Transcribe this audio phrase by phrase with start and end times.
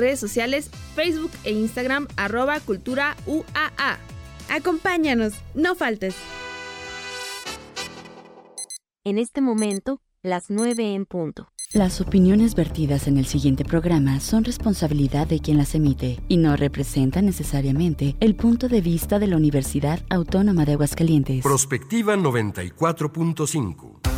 [0.00, 3.98] redes sociales Facebook e Instagram arroba cultura UAA.
[4.48, 6.14] Acompáñanos, no faltes.
[9.02, 11.48] En este momento, las 9 en punto.
[11.72, 16.56] Las opiniones vertidas en el siguiente programa son responsabilidad de quien las emite y no
[16.56, 21.42] representan necesariamente el punto de vista de la Universidad Autónoma de Aguascalientes.
[21.42, 24.17] Prospectiva 94.5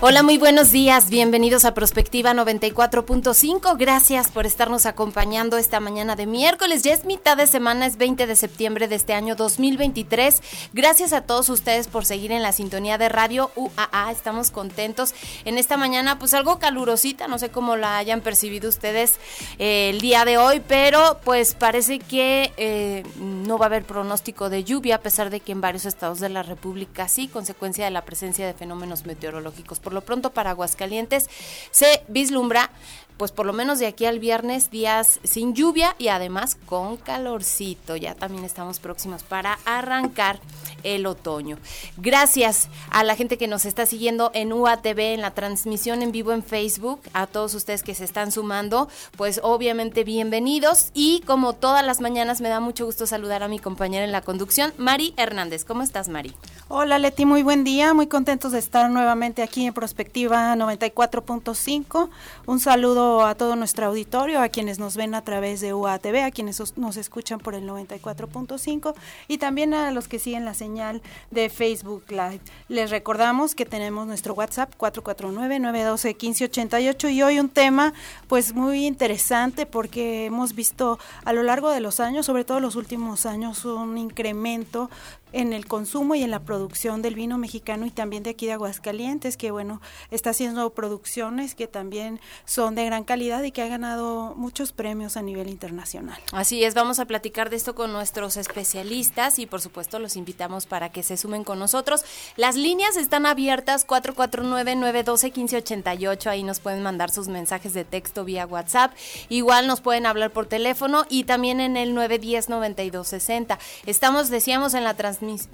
[0.00, 1.10] Hola, muy buenos días.
[1.10, 3.76] Bienvenidos a Prospectiva 94.5.
[3.76, 6.84] Gracias por estarnos acompañando esta mañana de miércoles.
[6.84, 10.40] Ya es mitad de semana, es 20 de septiembre de este año 2023.
[10.72, 14.12] Gracias a todos ustedes por seguir en la sintonía de Radio UAA.
[14.12, 17.26] Estamos contentos en esta mañana, pues algo calurosita.
[17.26, 19.18] No sé cómo la hayan percibido ustedes
[19.58, 24.48] eh, el día de hoy, pero pues parece que eh, no va a haber pronóstico
[24.48, 27.90] de lluvia, a pesar de que en varios estados de la República sí, consecuencia de
[27.90, 31.30] la presencia de fenómenos meteorológicos por lo pronto para Aguascalientes
[31.70, 32.70] se vislumbra
[33.16, 37.96] pues por lo menos de aquí al viernes días sin lluvia y además con calorcito.
[37.96, 40.40] Ya también estamos próximos para arrancar
[40.84, 41.56] el otoño.
[41.96, 46.32] Gracias a la gente que nos está siguiendo en UATV, en la transmisión en vivo
[46.32, 51.84] en Facebook, a todos ustedes que se están sumando, pues obviamente bienvenidos y como todas
[51.84, 55.64] las mañanas me da mucho gusto saludar a mi compañera en la conducción, Mari Hernández.
[55.64, 56.34] ¿Cómo estás, Mari?
[56.70, 62.10] Hola, Leti, muy buen día, muy contentos de estar nuevamente aquí en Prospectiva 94.5.
[62.44, 66.30] Un saludo a todo nuestro auditorio, a quienes nos ven a través de UATV, a
[66.30, 68.92] quienes nos escuchan por el 94.5
[69.28, 72.40] y también a los que siguen la señal de Facebook Live.
[72.68, 77.94] Les recordamos que tenemos nuestro WhatsApp 449-912-1588 y hoy un tema
[78.26, 82.76] pues muy interesante porque hemos visto a lo largo de los años, sobre todo los
[82.76, 84.90] últimos años, un incremento
[85.32, 88.52] en el consumo y en la producción del vino mexicano y también de aquí de
[88.52, 89.80] Aguascalientes, que bueno,
[90.10, 95.16] está haciendo producciones que también son de gran calidad y que ha ganado muchos premios
[95.16, 96.20] a nivel internacional.
[96.32, 100.66] Así es, vamos a platicar de esto con nuestros especialistas y por supuesto los invitamos
[100.66, 102.04] para que se sumen con nosotros.
[102.36, 108.92] Las líneas están abiertas 449-912-1588, ahí nos pueden mandar sus mensajes de texto vía WhatsApp,
[109.28, 113.58] igual nos pueden hablar por teléfono y también en el 910-9260.
[113.86, 114.94] Estamos, decíamos, en la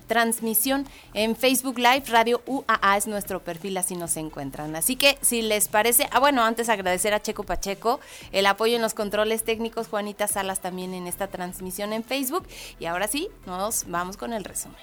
[0.06, 4.74] transmisión en Facebook Live, Radio UAA es nuestro perfil, así nos encuentran.
[4.76, 8.00] Así que si les parece, ah bueno, antes agradecer a Checo Pacheco
[8.32, 12.46] el apoyo en los controles técnicos, Juanita Salas también en esta transmisión en Facebook.
[12.78, 14.78] Y ahora sí, nos vamos con el resumen.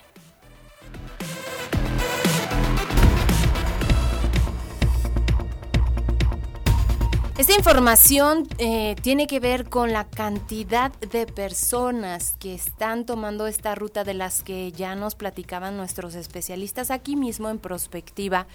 [7.38, 13.74] Esta información eh, tiene que ver con la cantidad de personas que están tomando esta
[13.74, 18.48] ruta de las que ya nos platicaban nuestros especialistas aquí mismo en Prospectiva.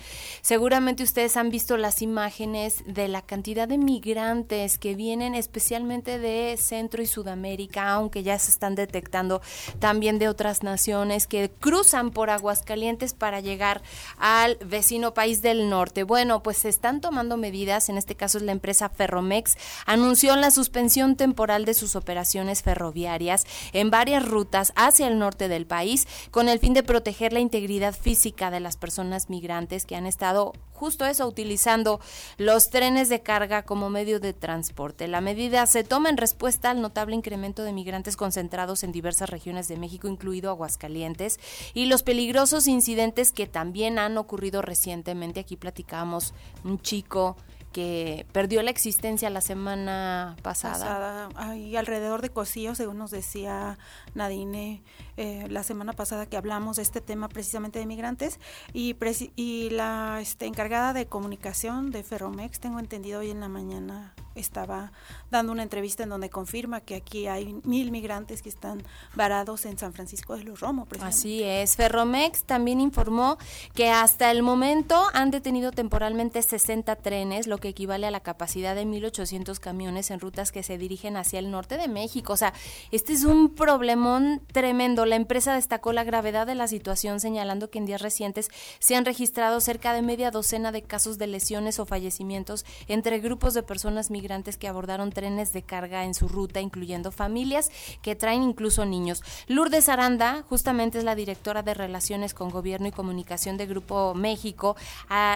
[0.43, 6.57] Seguramente ustedes han visto las imágenes de la cantidad de migrantes que vienen especialmente de
[6.59, 9.41] Centro y Sudamérica, aunque ya se están detectando
[9.79, 13.83] también de otras naciones que cruzan por Aguascalientes para llegar
[14.19, 16.05] al vecino país del norte.
[16.05, 19.57] Bueno, pues se están tomando medidas, en este caso es la empresa Ferromex
[19.87, 25.67] anunció la suspensión temporal de sus operaciones ferroviarias en varias rutas hacia el norte del
[25.67, 30.07] país con el fin de proteger la integridad física de las personas migrantes que han
[30.07, 32.01] estado justo eso, utilizando
[32.37, 35.09] los trenes de carga como medio de transporte.
[35.09, 39.69] La medida se toma en respuesta al notable incremento de migrantes concentrados en diversas regiones
[39.69, 41.41] de México, incluido Aguascalientes,
[41.75, 45.41] y los peligrosos incidentes que también han ocurrido recientemente.
[45.41, 47.37] Aquí platicamos un chico
[47.77, 51.29] que perdió la existencia la semana pasada.
[51.35, 53.77] Hay alrededor de Cosío, según nos decía
[54.15, 54.83] Nadine
[55.19, 58.41] eh, la semana pasada que hablamos de este tema precisamente de migrantes
[58.73, 58.97] y,
[59.37, 64.93] y la este, encargada de comunicación de Ferromex, tengo entendido hoy en la mañana estaba
[65.31, 68.83] dando una entrevista en donde confirma que aquí hay mil migrantes que están
[69.15, 70.87] varados en San Francisco de los Romo.
[71.01, 71.77] Así es.
[71.77, 73.39] Ferromex también informó
[73.75, 78.75] que hasta el momento han detenido temporalmente 60 trenes, lo que equivale a la capacidad
[78.75, 82.35] de 1.800 camiones en rutas que se dirigen hacia el norte de México.
[82.35, 82.53] O sea,
[82.91, 85.07] este es un problemón tremendo.
[85.07, 89.05] La empresa destacó la gravedad de la situación señalando que en días recientes se han
[89.05, 94.11] registrado cerca de media docena de casos de lesiones o fallecimientos entre grupos de personas
[94.11, 97.71] migrantes migrantes que abordaron trenes de carga en su ruta, incluyendo familias
[98.03, 99.23] que traen incluso niños.
[99.47, 104.75] Lourdes Aranda, justamente es la directora de Relaciones con Gobierno y Comunicación de Grupo México,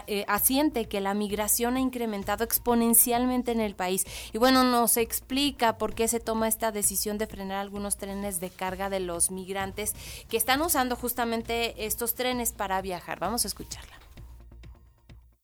[0.08, 4.04] eh, asiente que la migración ha incrementado exponencialmente en el país.
[4.32, 8.50] Y bueno, nos explica por qué se toma esta decisión de frenar algunos trenes de
[8.50, 9.94] carga de los migrantes
[10.28, 13.20] que están usando justamente estos trenes para viajar.
[13.20, 13.99] Vamos a escucharla.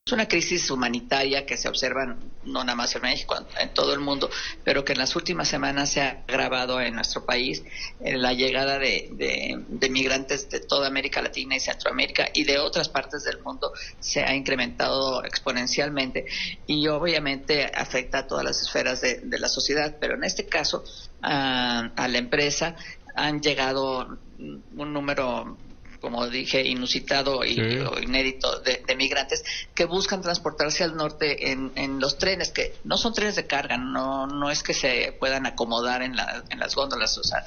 [0.07, 3.99] Es una crisis humanitaria que se observa no nada más en México, en todo el
[3.99, 4.31] mundo,
[4.63, 7.65] pero que en las últimas semanas se ha agravado en nuestro país.
[7.99, 13.43] La llegada de, migrantes de toda América Latina y Centroamérica y de otras partes del
[13.43, 16.25] mundo se ha incrementado exponencialmente
[16.69, 20.85] y obviamente afecta a todas las esferas de, la sociedad, pero en este caso
[21.21, 22.77] a, a la empresa
[23.17, 25.59] han llegado un número
[26.01, 27.61] como dije, inusitado y
[28.03, 29.45] inédito de, migrantes
[29.75, 33.77] que buscan transportarse al norte en, en, los trenes, que no son trenes de carga,
[33.77, 37.45] no, no es que se puedan acomodar en, la, en las góndolas, o sea,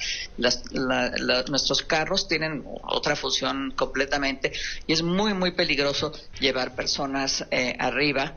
[1.48, 4.52] nuestros carros tienen otra función completamente
[4.86, 8.36] y es muy, muy peligroso llevar personas eh, arriba.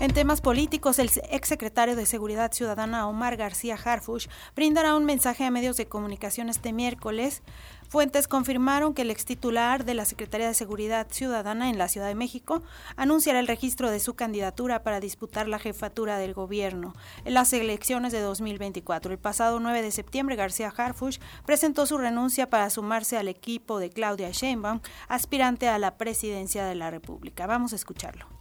[0.00, 5.50] En temas políticos, el exsecretario de Seguridad Ciudadana Omar García Harfush brindará un mensaje a
[5.50, 7.42] medios de comunicación este miércoles.
[7.86, 12.06] Fuentes confirmaron que el ex titular de la Secretaría de Seguridad Ciudadana en la Ciudad
[12.06, 12.62] de México
[12.96, 16.94] anunciará el registro de su candidatura para disputar la jefatura del gobierno
[17.26, 19.12] en las elecciones de 2024.
[19.12, 23.90] El pasado 9 de septiembre, García Harfush presentó su renuncia para sumarse al equipo de
[23.90, 27.46] Claudia Sheinbaum, aspirante a la presidencia de la República.
[27.46, 28.39] Vamos a escucharlo.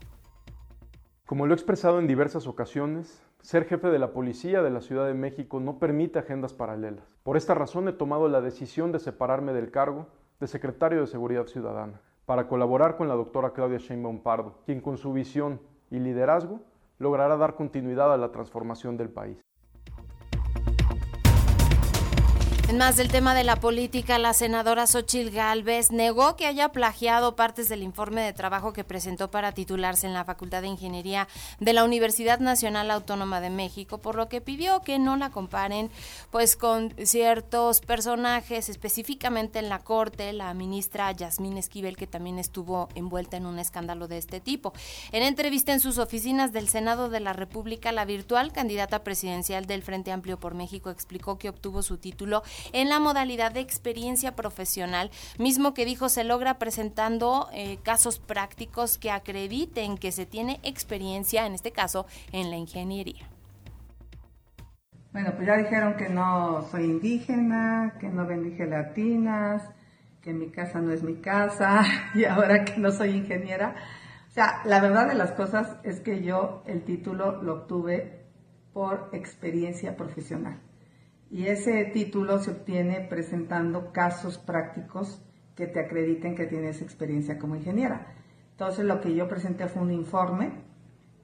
[1.30, 5.06] Como lo he expresado en diversas ocasiones, ser jefe de la policía de la Ciudad
[5.06, 7.20] de México no permite agendas paralelas.
[7.22, 10.08] Por esta razón he tomado la decisión de separarme del cargo
[10.40, 14.98] de secretario de Seguridad Ciudadana para colaborar con la doctora Claudia Sheinbaum Pardo, quien con
[14.98, 15.62] su visión
[15.92, 16.62] y liderazgo
[16.98, 19.40] logrará dar continuidad a la transformación del país.
[22.70, 27.36] En más del tema de la política, la senadora Xochil Gálvez negó que haya plagiado
[27.36, 31.28] partes del informe de trabajo que presentó para titularse en la Facultad de Ingeniería
[31.60, 35.90] de la Universidad Nacional Autónoma de México, por lo que pidió que no la comparen
[36.30, 42.88] pues con ciertos personajes, específicamente en la Corte, la ministra Yasmín Esquivel, que también estuvo
[42.94, 44.74] envuelta en un escándalo de este tipo.
[45.12, 49.82] En entrevista en sus oficinas del Senado de la República, la virtual candidata presidencial del
[49.82, 52.44] Frente Amplio por México explicó que obtuvo su título
[52.74, 58.98] en la modalidad de experiencia profesional, mismo que dijo se logra presentando eh, casos prácticos
[58.98, 63.28] que acrediten que se tiene experiencia, en este caso, en la ingeniería.
[65.12, 69.64] Bueno, pues ya dijeron que no soy indígena, que no vendí gelatinas,
[70.22, 71.84] que mi casa no es mi casa
[72.14, 73.76] y ahora que no soy ingeniera.
[74.28, 78.24] O sea, la verdad de las cosas es que yo el título lo obtuve
[78.72, 80.60] por experiencia profesional
[81.32, 85.24] y ese título se obtiene presentando casos prácticos
[85.56, 88.16] que te acrediten que tienes experiencia como ingeniera.
[88.52, 90.64] Entonces lo que yo presenté fue un informe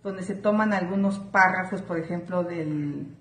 [0.03, 3.17] donde se toman algunos párrafos, por ejemplo, del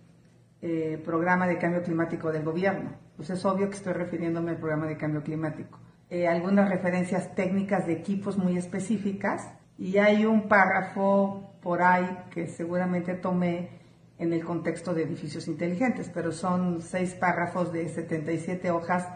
[0.60, 2.90] eh, programa de cambio climático del gobierno.
[3.16, 5.78] Pues es obvio que estoy refiriéndome al programa de cambio climático.
[6.10, 12.46] Eh, algunas referencias técnicas de equipos muy específicas y hay un párrafo por ahí que
[12.46, 13.83] seguramente tomé
[14.18, 19.08] en el contexto de edificios inteligentes, pero son seis párrafos de 77 hojas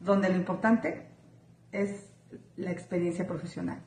[0.00, 1.06] donde lo importante
[1.70, 2.12] es
[2.56, 3.82] la experiencia profesional.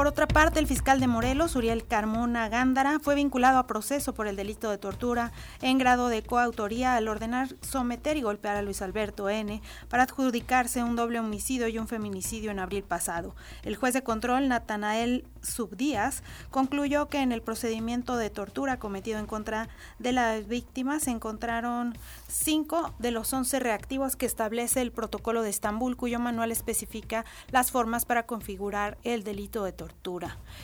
[0.00, 4.28] Por otra parte, el fiscal de Morelos, Uriel Carmona Gándara, fue vinculado a proceso por
[4.28, 5.30] el delito de tortura
[5.60, 9.60] en grado de coautoría al ordenar someter y golpear a Luis Alberto N.
[9.90, 13.36] para adjudicarse un doble homicidio y un feminicidio en abril pasado.
[13.62, 19.26] El juez de control, Natanael Subdías, concluyó que en el procedimiento de tortura cometido en
[19.26, 21.94] contra de las víctimas se encontraron
[22.26, 27.70] cinco de los once reactivos que establece el protocolo de Estambul, cuyo manual especifica las
[27.70, 29.89] formas para configurar el delito de tortura.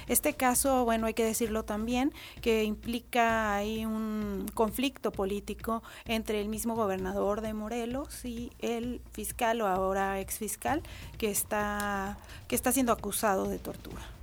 [0.09, 6.49] Este caso, bueno, hay que decirlo también, que implica ahí un conflicto político entre el
[6.49, 10.83] mismo gobernador de Morelos y el fiscal o ahora exfiscal
[11.18, 12.18] que está,
[12.49, 14.15] que está siendo acusado de tortura.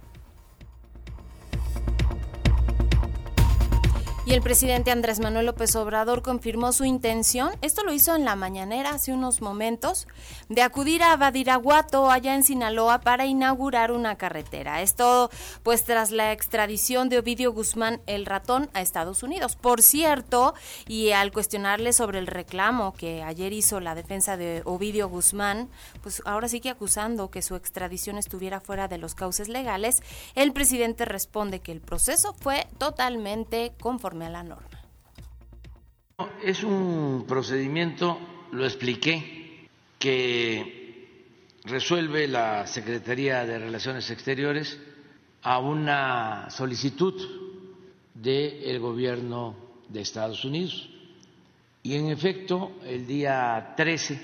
[4.26, 8.38] Y el presidente Andrés Manuel López Obrador confirmó su intención, esto lo hizo en la
[8.38, 10.08] mañanera hace unos momentos,
[10.48, 14.82] de acudir a Badiraguato, allá en Sinaloa, para inaugurar una carretera.
[14.82, 15.30] Esto
[15.62, 19.58] pues tras la extradición de Ovidio Guzmán, el ratón, a Estados Unidos.
[19.58, 20.54] Por cierto,
[20.88, 25.68] y al cuestionarle sobre el reclamo que ayer hizo la defensa de Ovidio Guzmán,
[26.02, 30.02] pues ahora sigue acusando que su extradición estuviera fuera de los cauces legales,
[30.36, 34.80] el presidente responde que el proceso fue totalmente conforme a la norma.
[36.44, 38.20] Es un procedimiento,
[38.52, 39.68] lo expliqué,
[39.98, 41.08] que
[41.64, 44.78] resuelve la Secretaría de Relaciones Exteriores
[45.42, 47.14] a una solicitud
[48.14, 49.56] del gobierno
[49.90, 50.90] de Estados Unidos.
[51.82, 54.22] Y en efecto, el día 13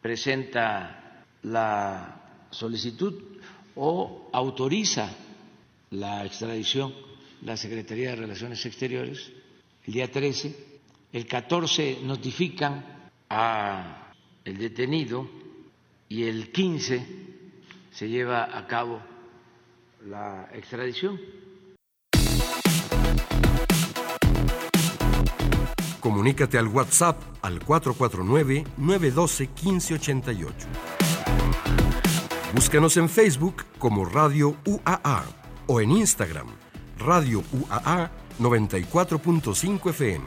[0.00, 3.14] presenta la solicitud
[3.76, 5.10] o autoriza
[5.90, 7.07] la extradición
[7.42, 9.32] la Secretaría de Relaciones Exteriores
[9.88, 10.54] el día 13,
[11.12, 12.84] el 14 notifican
[13.30, 14.12] a
[14.44, 15.26] el detenido
[16.10, 17.06] y el 15
[17.90, 19.00] se lleva a cabo
[20.06, 21.18] la extradición.
[26.00, 30.52] Comunícate al WhatsApp al 449-912-1588.
[32.54, 35.24] Búscanos en Facebook como Radio UAA
[35.66, 36.67] o en Instagram
[36.98, 40.24] Radio UAA 94.5 FM.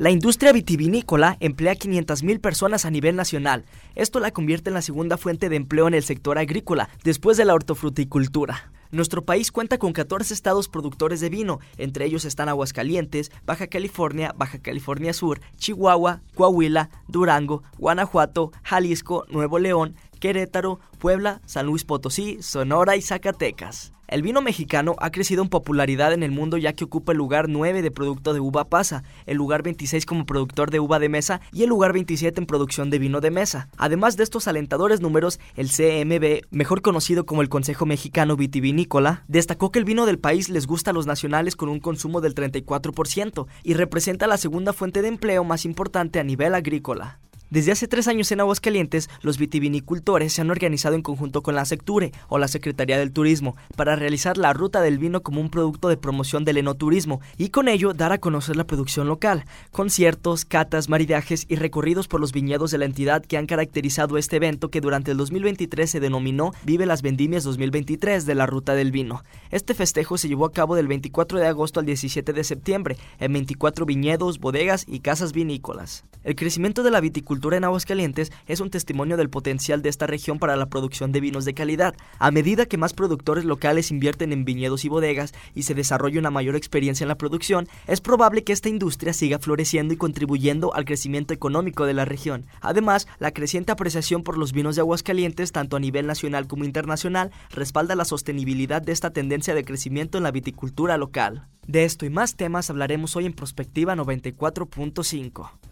[0.00, 3.66] La industria vitivinícola emplea 500.000 personas a nivel nacional.
[3.94, 7.44] Esto la convierte en la segunda fuente de empleo en el sector agrícola, después de
[7.44, 8.72] la hortofruticultura.
[8.92, 14.34] Nuestro país cuenta con 14 estados productores de vino, entre ellos están Aguascalientes, Baja California,
[14.36, 22.38] Baja California Sur, Chihuahua, Coahuila, Durango, Guanajuato, Jalisco, Nuevo León, Querétaro, Puebla, San Luis Potosí,
[22.40, 23.92] Sonora y Zacatecas.
[24.10, 27.48] El vino mexicano ha crecido en popularidad en el mundo ya que ocupa el lugar
[27.48, 31.40] 9 de producto de uva pasa, el lugar 26 como productor de uva de mesa
[31.52, 33.68] y el lugar 27 en producción de vino de mesa.
[33.76, 39.70] Además de estos alentadores números, el CMB, mejor conocido como el Consejo Mexicano Vitivinícola, destacó
[39.70, 43.46] que el vino del país les gusta a los nacionales con un consumo del 34%
[43.62, 47.20] y representa la segunda fuente de empleo más importante a nivel agrícola.
[47.50, 51.64] Desde hace tres años en Aguascalientes, los vitivinicultores se han organizado en conjunto con la
[51.64, 55.88] Secture o la Secretaría del Turismo para realizar la ruta del vino como un producto
[55.88, 60.88] de promoción del enoturismo y con ello dar a conocer la producción local, conciertos, catas,
[60.88, 64.80] maridajes y recorridos por los viñedos de la entidad que han caracterizado este evento que
[64.80, 69.24] durante el 2023 se denominó Vive las Vendimias 2023 de la Ruta del Vino.
[69.50, 73.32] Este festejo se llevó a cabo del 24 de agosto al 17 de septiembre en
[73.32, 76.04] 24 viñedos, bodegas y casas vinícolas.
[76.22, 80.38] El crecimiento de la viticultura en Aguascalientes es un testimonio del potencial de esta región
[80.38, 81.94] para la producción de vinos de calidad.
[82.18, 86.30] A medida que más productores locales invierten en viñedos y bodegas y se desarrolla una
[86.30, 90.84] mayor experiencia en la producción, es probable que esta industria siga floreciendo y contribuyendo al
[90.84, 92.46] crecimiento económico de la región.
[92.60, 97.30] Además, la creciente apreciación por los vinos de Aguascalientes, tanto a nivel nacional como internacional,
[97.50, 101.46] respalda la sostenibilidad de esta tendencia de crecimiento en la viticultura local.
[101.66, 105.69] De esto y más temas hablaremos hoy en Prospectiva 94.5.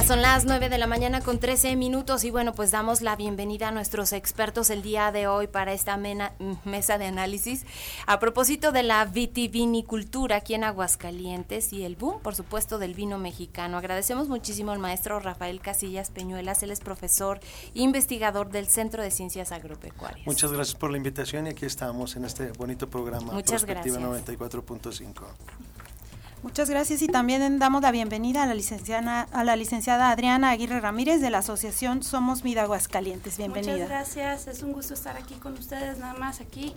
[0.00, 3.16] Ya son las 9 de la mañana con 13 minutos y bueno, pues damos la
[3.16, 7.66] bienvenida a nuestros expertos el día de hoy para esta mesa de análisis
[8.06, 13.18] a propósito de la vitivinicultura aquí en Aguascalientes y el boom, por supuesto, del vino
[13.18, 13.76] mexicano.
[13.76, 17.38] Agradecemos muchísimo al maestro Rafael Casillas Peñuelas, él es profesor
[17.74, 20.26] e investigador del Centro de Ciencias Agropecuarias.
[20.26, 23.34] Muchas gracias por la invitación y aquí estamos en este bonito programa.
[23.34, 23.98] Muchas gracias.
[23.98, 25.12] 94.5.
[26.42, 30.80] Muchas gracias y también damos la bienvenida a la licenciada, a la licenciada Adriana Aguirre
[30.80, 33.36] Ramírez de la Asociación Somos Vida Aguascalientes.
[33.36, 33.72] Bienvenida.
[33.74, 36.74] Muchas gracias, es un gusto estar aquí con ustedes, nada más aquí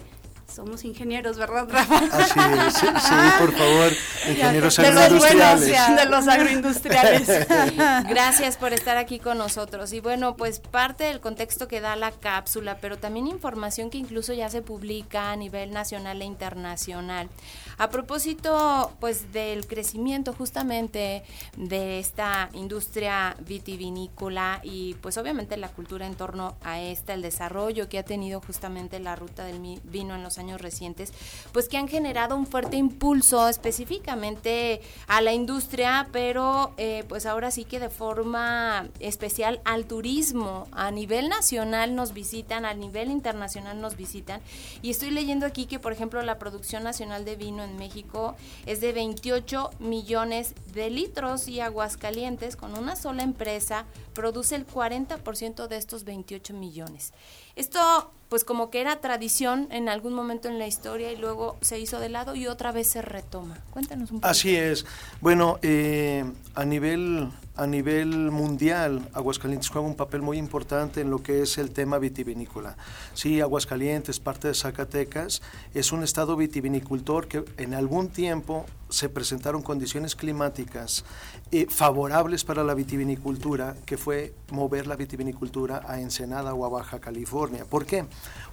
[0.54, 1.98] somos ingenieros, ¿verdad, Rafa?
[1.98, 3.92] Así es, sí, por favor,
[4.30, 5.96] ingenieros agroindustriales.
[5.96, 7.28] de los agroindustriales.
[8.10, 9.94] Gracias por estar aquí con nosotros.
[9.94, 14.34] Y bueno, pues parte del contexto que da la cápsula, pero también información que incluso
[14.34, 17.30] ya se publica a nivel nacional e internacional.
[17.78, 21.24] A propósito, pues del crecimiento justamente
[21.58, 27.90] de esta industria vitivinícola y pues obviamente la cultura en torno a esta, el desarrollo
[27.90, 31.14] que ha tenido justamente la ruta del vino en los años recientes,
[31.52, 37.52] pues que han generado un fuerte impulso específicamente a la industria, pero eh, pues ahora
[37.52, 40.68] sí que de forma especial al turismo.
[40.72, 44.42] A nivel nacional nos visitan, a nivel internacional nos visitan.
[44.82, 48.82] Y estoy leyendo aquí que, por ejemplo, la producción nacional de vino en México es
[48.82, 55.78] de 28 millones de litros y Aguascalientes, con una sola empresa, produce el 40% de
[55.78, 57.14] estos 28 millones.
[57.56, 61.80] Esto pues como que era tradición en algún momento en la historia y luego se
[61.80, 63.60] hizo de lado y otra vez se retoma.
[63.70, 64.28] Cuéntanos un poco.
[64.28, 64.88] Así es.
[65.22, 66.26] Bueno, eh,
[66.56, 71.60] a nivel a nivel mundial, Aguascalientes juega un papel muy importante en lo que es
[71.60, 72.76] el tema vitivinícola.
[73.14, 75.44] Sí, Aguascalientes, parte de Zacatecas,
[75.76, 81.06] es un estado vitivinicultor que en algún tiempo se presentaron condiciones climáticas
[81.52, 87.00] eh, favorables para la vitivinicultura, que fue mover la vitivinicultura a Ensenada o a Baja
[87.00, 87.66] California.
[87.66, 88.06] ¿Por qué?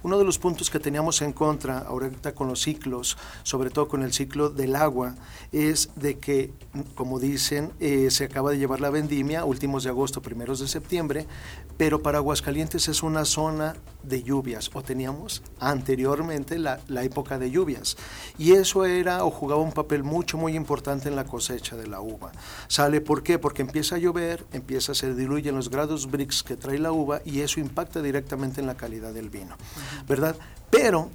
[0.03, 4.03] Uno de los puntos que teníamos en contra ahorita con los ciclos, sobre todo con
[4.03, 5.15] el ciclo del agua,
[5.51, 6.51] es de que,
[6.95, 11.27] como dicen, eh, se acaba de llevar la vendimia, últimos de agosto, primeros de septiembre,
[11.77, 17.51] pero para Aguascalientes es una zona de lluvias, o teníamos anteriormente la, la época de
[17.51, 17.97] lluvias,
[18.37, 22.01] y eso era o jugaba un papel mucho, muy importante en la cosecha de la
[22.01, 22.31] uva.
[22.67, 23.39] ¿Sale por qué?
[23.39, 27.21] Porque empieza a llover, empieza a se diluyen los grados Brix que trae la uva
[27.25, 29.55] y eso impacta directamente en la calidad del vino,
[30.07, 30.35] ¿verdad?
[30.69, 31.09] Pero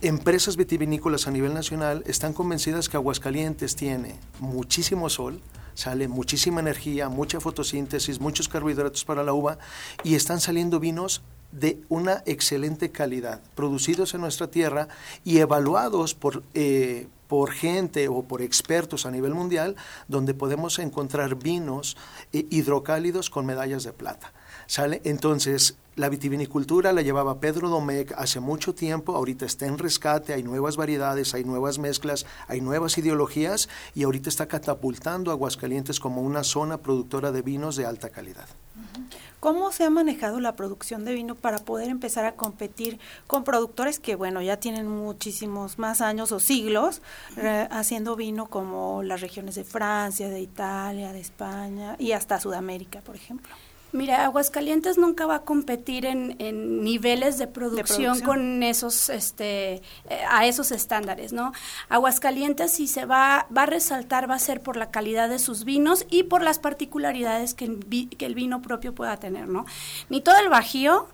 [0.00, 5.40] empresas vitivinícolas a nivel nacional están convencidas que Aguascalientes tiene muchísimo sol,
[5.74, 9.58] sale muchísima energía, mucha fotosíntesis, muchos carbohidratos para la uva
[10.02, 11.22] y están saliendo vinos
[11.52, 14.88] de una excelente calidad, producidos en nuestra tierra
[15.24, 19.76] y evaluados por, eh, por gente o por expertos a nivel mundial,
[20.08, 21.96] donde podemos encontrar vinos
[22.32, 24.32] eh, hidrocálidos con medallas de plata.
[24.66, 25.02] ¿Sale?
[25.04, 30.42] Entonces, la vitivinicultura la llevaba Pedro Domecq hace mucho tiempo, ahorita está en rescate, hay
[30.42, 36.44] nuevas variedades, hay nuevas mezclas, hay nuevas ideologías y ahorita está catapultando Aguascalientes como una
[36.44, 38.48] zona productora de vinos de alta calidad.
[39.42, 43.98] ¿Cómo se ha manejado la producción de vino para poder empezar a competir con productores
[43.98, 47.02] que, bueno, ya tienen muchísimos más años o siglos
[47.36, 53.00] eh, haciendo vino como las regiones de Francia, de Italia, de España y hasta Sudamérica,
[53.00, 53.52] por ejemplo?
[53.92, 59.82] Mira, Aguascalientes nunca va a competir en, en niveles de producción, con esos, este, eh,
[60.30, 61.52] a esos estándares, ¿no?
[61.90, 65.64] Aguascalientes si se va, va a resaltar va a ser por la calidad de sus
[65.64, 67.78] vinos y por las particularidades que,
[68.16, 69.66] que el vino propio pueda tener, ¿no?
[70.08, 71.08] Ni todo el Bajío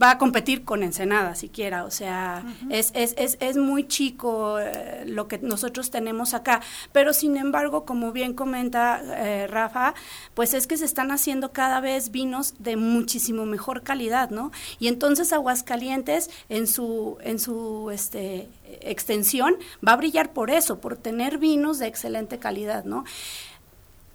[0.00, 5.04] va a competir con Ensenada siquiera, o sea, es, es, es, es, muy chico eh,
[5.06, 6.60] lo que nosotros tenemos acá,
[6.92, 9.94] pero sin embargo, como bien comenta eh, Rafa,
[10.34, 14.50] pues es que se están haciendo cada vez vinos de muchísimo mejor calidad, ¿no?
[14.80, 18.48] Y entonces Aguascalientes en su, en su este,
[18.80, 23.04] extensión va a brillar por eso, por tener vinos de excelente calidad, ¿no?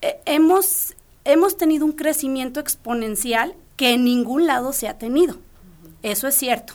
[0.01, 5.37] Eh, hemos, hemos tenido un crecimiento exponencial que en ningún lado se ha tenido.
[6.03, 6.73] Eso es cierto.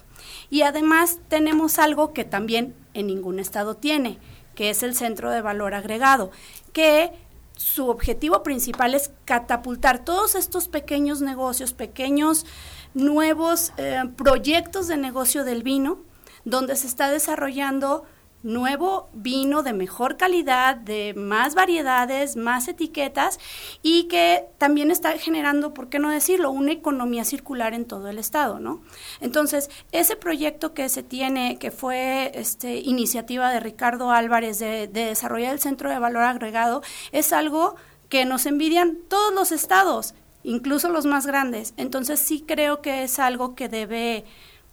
[0.50, 4.18] Y además tenemos algo que también en ningún estado tiene,
[4.54, 6.30] que es el centro de valor agregado,
[6.72, 7.12] que
[7.56, 12.46] su objetivo principal es catapultar todos estos pequeños negocios, pequeños
[12.94, 15.98] nuevos eh, proyectos de negocio del vino,
[16.44, 18.04] donde se está desarrollando
[18.44, 23.40] nuevo vino de mejor calidad, de más variedades, más etiquetas
[23.82, 28.18] y que también está generando, ¿por qué no decirlo?, una economía circular en todo el
[28.18, 28.82] estado, ¿no?
[29.20, 35.06] Entonces, ese proyecto que se tiene, que fue este, iniciativa de Ricardo Álvarez de, de
[35.06, 37.76] desarrollar el Centro de Valor Agregado, es algo
[38.10, 41.72] que nos envidian todos los estados, incluso los más grandes.
[41.78, 44.24] Entonces, sí creo que es algo que debe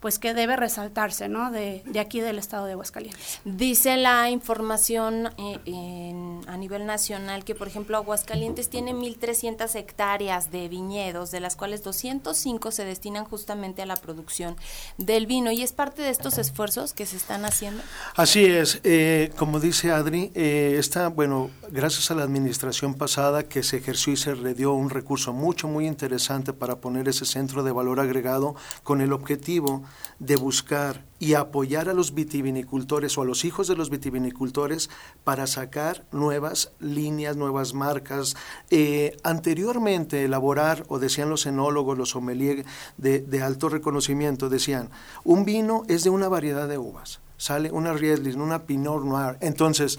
[0.02, 1.52] pues que debe resaltarse, ¿no?
[1.52, 3.40] De, de, aquí del estado de Aguascalientes.
[3.46, 10.52] Dice la información eh, en, a nivel nacional que, por ejemplo, Aguascalientes tiene 1.300 hectáreas
[10.52, 14.56] de viñedos, de las cuales 205 se destinan justamente a la producción
[14.98, 15.52] del vino.
[15.52, 17.84] ¿Y es parte de estos esfuerzos que se están haciendo?
[18.16, 18.82] Así es.
[18.84, 24.14] Eh, como dice Adri, eh, está, bueno, gracias a la administración pasada que se ejerció
[24.14, 28.00] y se le dio un recurso mucho, muy interesante para poner ese centro de valor
[28.00, 29.84] agregado con el objetivo
[30.20, 34.90] de buscar y apoyar a los vitivinicultores o a los hijos de los vitivinicultores
[35.24, 38.36] para sacar nuevas líneas, nuevas marcas.
[38.70, 42.66] Eh, anteriormente, elaborar, o decían los enólogos, los sommeliers
[42.98, 44.90] de, de alto reconocimiento, decían,
[45.24, 49.38] un vino es de una variedad de uvas sale una Riesling, una Pinot Noir.
[49.42, 49.98] Entonces,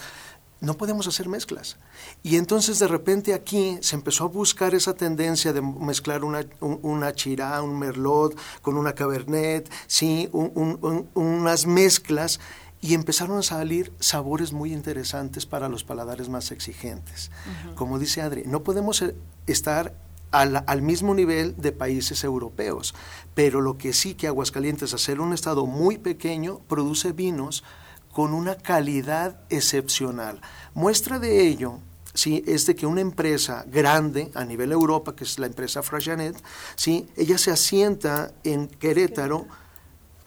[0.62, 1.76] no podemos hacer mezclas.
[2.22, 6.78] Y entonces de repente aquí se empezó a buscar esa tendencia de mezclar una, un,
[6.82, 10.30] una chirá, un merlot con una cabernet, ¿sí?
[10.32, 12.38] unas mezclas
[12.80, 17.32] y empezaron a salir sabores muy interesantes para los paladares más exigentes.
[17.74, 19.16] Como dice Adri, no podemos eh,
[19.48, 19.94] estar
[20.30, 22.94] al, al, mismo nivel de países europeos,
[23.34, 27.64] pero lo que sí que Aguascalientes, a ser un estado muy pequeño, produce vinos
[28.12, 30.40] con una calidad excepcional.
[30.74, 31.78] Muestra de ello
[32.14, 32.44] ¿sí?
[32.46, 36.36] es de que una empresa grande a nivel Europa, que es la empresa Frajanet,
[36.76, 37.08] ¿sí?
[37.16, 39.46] ella se asienta en Querétaro,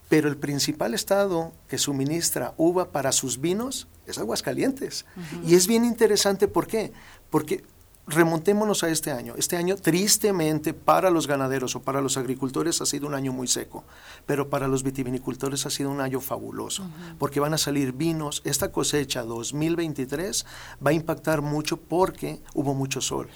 [0.09, 5.05] pero el principal estado que suministra uva para sus vinos es Aguascalientes.
[5.45, 6.91] Y es bien interesante, ¿por qué?
[7.29, 7.63] Porque
[8.07, 9.33] remontémonos a este año.
[9.37, 13.47] Este año, tristemente, para los ganaderos o para los agricultores ha sido un año muy
[13.47, 13.83] seco,
[14.25, 16.87] pero para los vitivinicultores ha sido un año fabuloso,
[17.17, 18.41] porque van a salir vinos.
[18.45, 20.45] Esta cosecha 2023
[20.85, 23.27] va a impactar mucho porque hubo mucho sol.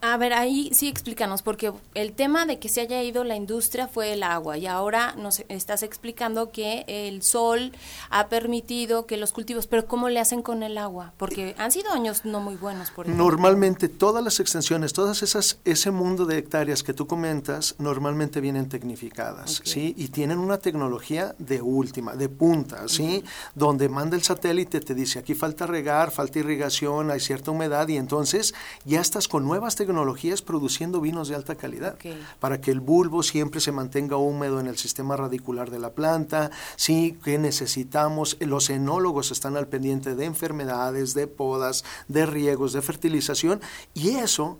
[0.00, 3.88] A, ver, ahí sí explícanos, porque el tema de que se haya ido la industria
[3.88, 7.72] fue el agua y ahora nos estás explicando que el sol
[8.10, 11.12] ha permitido que los cultivos, pero ¿cómo le hacen con el agua?
[11.18, 13.24] Porque han sido años no muy buenos, por ejemplo.
[13.24, 18.40] Normalmente todo todas las extensiones, todas esas, ese mundo de hectáreas que tú comentas, normalmente
[18.40, 19.92] vienen tecnificadas, ¿sí?
[19.98, 23.24] Y tienen una tecnología de última, de punta, ¿sí?
[23.56, 27.96] Donde manda el satélite, te dice, aquí falta regar, falta irrigación, hay cierta humedad, y
[27.96, 31.98] entonces ya estás con nuevas tecnologías produciendo vinos de alta calidad,
[32.38, 36.52] para que el bulbo siempre se mantenga húmedo en el sistema radicular de la planta,
[36.76, 37.18] ¿sí?
[37.24, 43.60] Que necesitamos, los enólogos están al pendiente de enfermedades, de podas, de riegos, de fertilización,
[43.92, 44.58] y y eso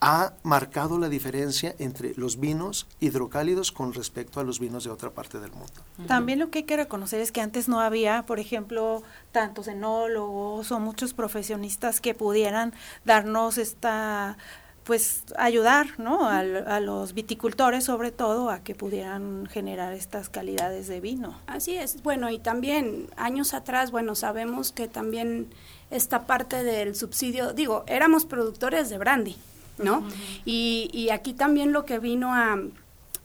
[0.00, 5.10] ha marcado la diferencia entre los vinos hidrocálidos con respecto a los vinos de otra
[5.10, 5.72] parte del mundo.
[6.06, 10.70] También lo que hay que reconocer es que antes no había, por ejemplo, tantos enólogos
[10.70, 14.36] o muchos profesionistas que pudieran darnos esta
[14.84, 16.28] pues ayudar ¿no?
[16.28, 21.36] a, a, los viticultores sobre todo a que pudieran generar estas calidades de vino.
[21.48, 25.48] Así es, bueno, y también años atrás, bueno, sabemos que también
[25.90, 29.36] esta parte del subsidio, digo, éramos productores de brandy,
[29.78, 30.06] ¿no?
[30.44, 32.58] y, y, aquí también lo que vino a,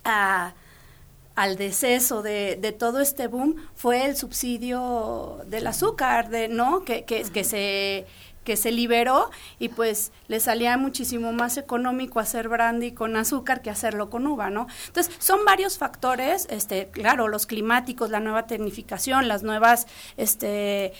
[0.04, 0.54] a
[1.36, 6.84] al deceso de, de, todo este boom fue el subsidio del azúcar, de, ¿no?
[6.84, 8.06] Que, que, que se
[8.44, 13.70] que se liberó y pues le salía muchísimo más económico hacer brandy con azúcar que
[13.70, 14.68] hacerlo con uva, ¿no?
[14.88, 20.94] Entonces, son varios factores, este, claro, los climáticos, la nueva tecnificación, las nuevas, este,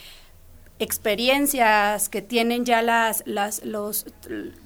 [0.82, 4.08] experiencias que tienen ya las, las, los,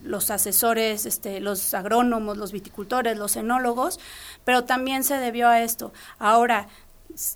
[0.01, 3.99] los asesores, este, los agrónomos, los viticultores, los enólogos,
[4.45, 5.91] pero también se debió a esto.
[6.17, 6.69] Ahora,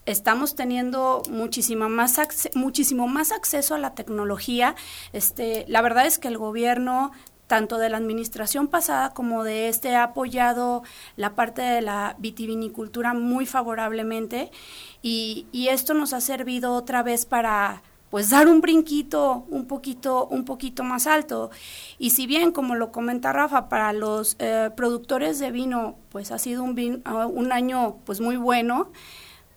[0.05, 2.17] estamos teniendo muchísimo más,
[2.55, 4.75] muchísimo más acceso a la tecnología.
[5.11, 7.11] Este, la verdad es que el gobierno
[7.47, 10.83] tanto de la administración pasada como de este ha apoyado
[11.17, 14.51] la parte de la vitivinicultura muy favorablemente
[15.01, 20.45] y esto nos ha servido otra vez para pues dar un brinquito un poquito, un
[20.45, 21.51] poquito más alto.
[21.97, 26.39] Y si bien, como lo comenta Rafa, para los eh, productores de vino, pues ha
[26.39, 28.91] sido un, ah, un año pues muy bueno,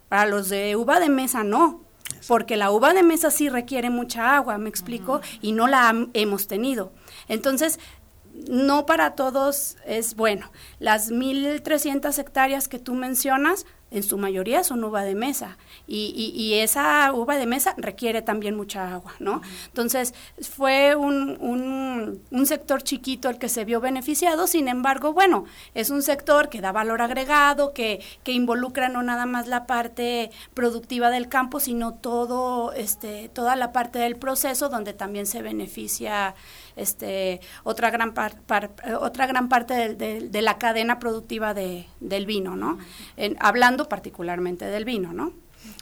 [0.08, 1.80] para los de uva de mesa no,
[2.28, 6.46] porque la uva de mesa sí requiere mucha agua, me explico, y no la hemos
[6.46, 6.92] tenido.
[7.28, 7.78] Entonces,
[8.48, 10.50] no para todos es bueno.
[10.78, 15.58] Las 1.300 hectáreas que tú mencionas, en su mayoría son uva de mesa.
[15.86, 19.42] Y, y, esa uva de mesa requiere también mucha agua, ¿no?
[19.66, 25.44] Entonces fue un, un, un, sector chiquito el que se vio beneficiado, sin embargo, bueno,
[25.74, 30.30] es un sector que da valor agregado, que, que involucra no nada más la parte
[30.54, 36.34] productiva del campo, sino todo, este, toda la parte del proceso donde también se beneficia
[36.76, 38.14] este, otra, gran
[39.00, 42.78] otra gran parte de, de, la cadena productiva de, del vino, ¿no?
[43.16, 45.32] En, hablando particularmente del vino, ¿no?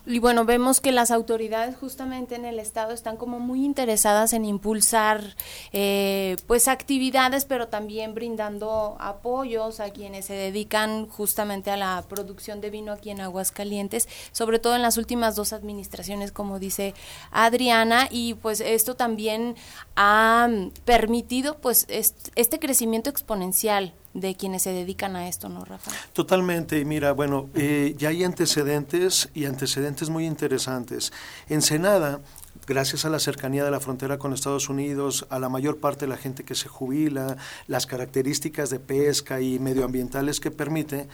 [0.06, 4.44] Y bueno, vemos que las autoridades justamente en el estado están como muy interesadas en
[4.44, 5.36] impulsar
[5.72, 12.60] eh, pues actividades, pero también brindando apoyos a quienes se dedican justamente a la producción
[12.60, 16.94] de vino aquí en Aguascalientes, sobre todo en las últimas dos administraciones, como dice
[17.30, 19.54] Adriana, y pues esto también
[19.96, 20.48] ha
[20.84, 25.90] permitido pues este crecimiento exponencial de quienes se dedican a esto, ¿no, Rafa?
[26.12, 31.12] Totalmente, y mira, bueno, eh, ya hay antecedentes y antecedentes muy interesantes.
[31.48, 32.20] En Senada,
[32.66, 36.08] gracias a la cercanía de la frontera con Estados Unidos, a la mayor parte de
[36.08, 37.36] la gente que se jubila,
[37.68, 41.08] las características de pesca y medioambientales que permite,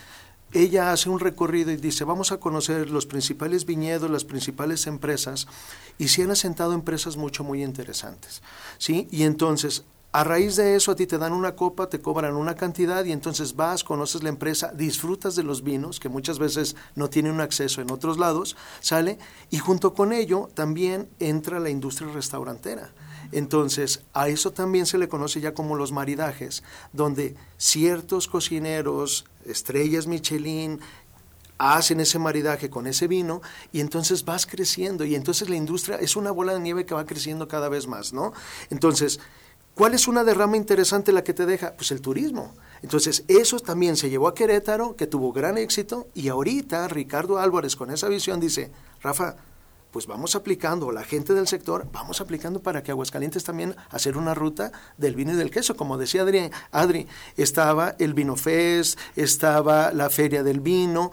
[0.52, 5.48] ella hace un recorrido y dice, vamos a conocer los principales viñedos, las principales empresas,
[5.98, 8.42] y se han asentado empresas mucho, muy interesantes.
[8.78, 9.08] ¿sí?
[9.10, 9.84] Y entonces,
[10.16, 13.12] a raíz de eso, a ti te dan una copa, te cobran una cantidad y
[13.12, 17.42] entonces vas, conoces la empresa, disfrutas de los vinos, que muchas veces no tienen un
[17.42, 19.18] acceso en otros lados, sale,
[19.50, 22.92] y junto con ello también entra la industria restaurantera.
[23.30, 26.62] Entonces, a eso también se le conoce ya como los maridajes,
[26.94, 30.80] donde ciertos cocineros, estrellas Michelin,
[31.58, 36.16] hacen ese maridaje con ese vino y entonces vas creciendo y entonces la industria es
[36.16, 38.32] una bola de nieve que va creciendo cada vez más, ¿no?
[38.70, 39.20] Entonces,
[39.76, 41.74] ¿cuál es una derrama interesante la que te deja?
[41.74, 42.52] Pues el turismo.
[42.82, 47.76] Entonces, eso también se llevó a Querétaro, que tuvo gran éxito, y ahorita Ricardo Álvarez
[47.76, 49.36] con esa visión dice, Rafa,
[49.92, 54.34] pues vamos aplicando, la gente del sector, vamos aplicando para que Aguascalientes también hacer una
[54.34, 55.76] ruta del vino y del queso.
[55.76, 61.10] Como decía Adri, Adri estaba el Vino Fest, estaba la Feria del Vino,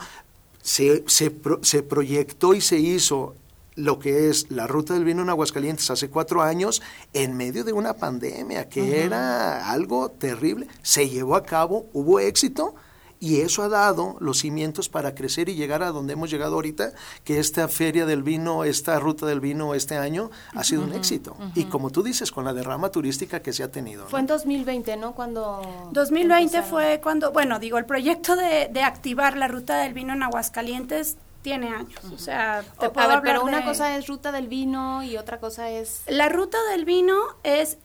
[0.61, 3.35] se, se, se proyectó y se hizo
[3.75, 6.81] lo que es la ruta del vino en Aguascalientes hace cuatro años
[7.13, 10.67] en medio de una pandemia que era algo terrible.
[10.81, 12.75] Se llevó a cabo, hubo éxito
[13.23, 16.91] y eso ha dado los cimientos para crecer y llegar a donde hemos llegado ahorita,
[17.23, 21.37] que esta feria del vino, esta ruta del vino este año ha sido un éxito.
[21.55, 24.07] Y como tú dices, con la derrama turística que se ha tenido.
[24.07, 25.13] Fue en 2020, ¿no?
[25.13, 25.89] Cuando...
[25.93, 30.21] 2020 fue cuando, bueno, digo, el proyecto de, de activar la ruta del vino en
[30.21, 31.99] Aguascalientes tiene años.
[32.11, 35.39] O sea, te puedo a ver, pero una cosa es ruta del vino y otra
[35.39, 36.01] cosa es...
[36.07, 37.77] La ruta del vino es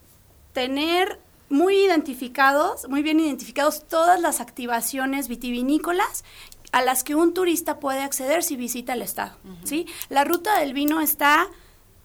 [0.55, 6.25] tener muy identificados, muy bien identificados todas las activaciones vitivinícolas
[6.73, 9.87] a las que un turista puede acceder si visita el estado, ¿sí?
[10.09, 11.49] La ruta del vino está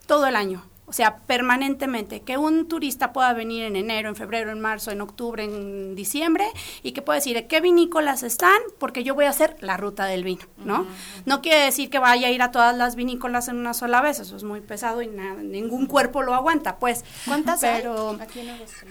[0.08, 0.66] todo el año.
[0.94, 5.02] O sea, permanentemente, que un turista pueda venir en enero, en febrero, en marzo, en
[5.02, 6.46] octubre, en diciembre,
[6.84, 10.24] y que pueda decir qué vinícolas están, porque yo voy a hacer la ruta del
[10.24, 10.86] vino, ¿no?
[11.26, 14.20] No quiere decir que vaya a ir a todas las vinícolas en una sola vez,
[14.20, 17.04] eso es muy pesado y ningún cuerpo lo aguanta, pues.
[17.26, 18.20] ¿Cuántas Pero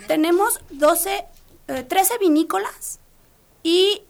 [0.08, 1.24] tenemos 12,
[1.86, 2.98] 13 eh, vinícolas
[3.62, 4.02] y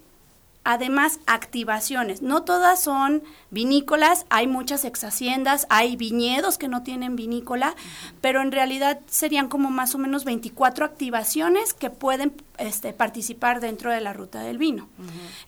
[0.64, 2.22] además activaciones.
[2.22, 7.74] No todas son vinícolas, hay muchas ex haciendas, hay viñedos que no tienen vinícola,
[8.20, 13.90] pero en realidad serían como más o menos 24 activaciones que pueden este, participar dentro
[13.90, 14.88] de la ruta del vino.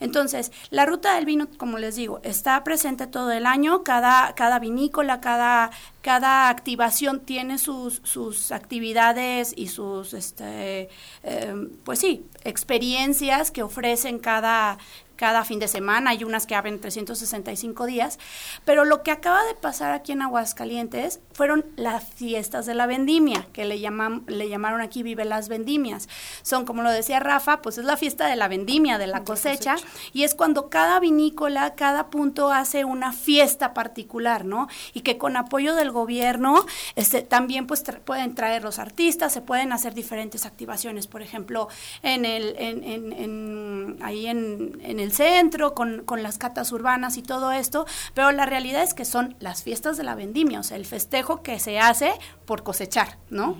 [0.01, 4.59] Entonces, la ruta del vino, como les digo, está presente todo el año, cada, cada
[4.59, 5.71] vinícola, cada,
[6.03, 10.89] cada activación tiene sus, sus actividades y sus, este,
[11.23, 14.79] em, pues sí, experiencias que ofrecen cada,
[15.17, 18.19] cada fin de semana, hay unas que abren 365 días,
[18.65, 23.47] pero lo que acaba de pasar aquí en Aguascalientes fueron las fiestas de la vendimia,
[23.53, 26.09] que le, llaman, le llamaron aquí Vive las Vendimias.
[26.43, 29.77] Son, como lo decía Rafa, pues es la fiesta de la vendimia, de la cosecha,
[30.13, 34.69] y es cuando cada vinícola, cada punto hace una fiesta particular, ¿no?
[34.93, 39.73] Y que con apoyo del gobierno este, también pues pueden traer los artistas, se pueden
[39.73, 41.69] hacer diferentes activaciones, por ejemplo,
[42.03, 47.23] en el, en, en, ahí en, en el centro, con, con las catas urbanas y
[47.23, 50.77] todo esto, pero la realidad es que son las fiestas de la vendimia, o sea,
[50.77, 52.13] el festejo que se hace
[52.47, 53.57] por cosechar, ¿no?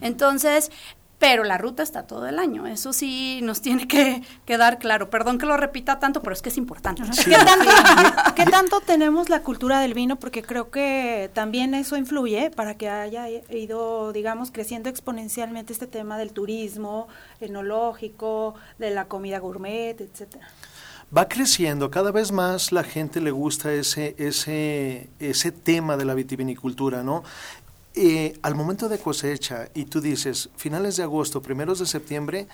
[0.00, 0.70] Entonces,
[1.18, 2.66] pero la ruta está todo el año.
[2.66, 5.10] Eso sí nos tiene que quedar claro.
[5.10, 7.02] Perdón que lo repita tanto, pero es que es importante.
[8.36, 10.16] ¿Qué, tanto, tenemos la cultura del vino?
[10.16, 16.18] Porque creo que también eso influye para que haya ido, digamos, creciendo exponencialmente este tema
[16.18, 17.08] del turismo
[17.40, 20.48] enológico, de la comida gourmet, etcétera
[21.16, 26.14] va creciendo, cada vez más la gente le gusta ese, ese, ese tema de la
[26.14, 27.24] vitivinicultura, ¿no?
[27.94, 32.46] Eh, al momento de cosecha, y tú dices, finales de agosto, primeros de septiembre,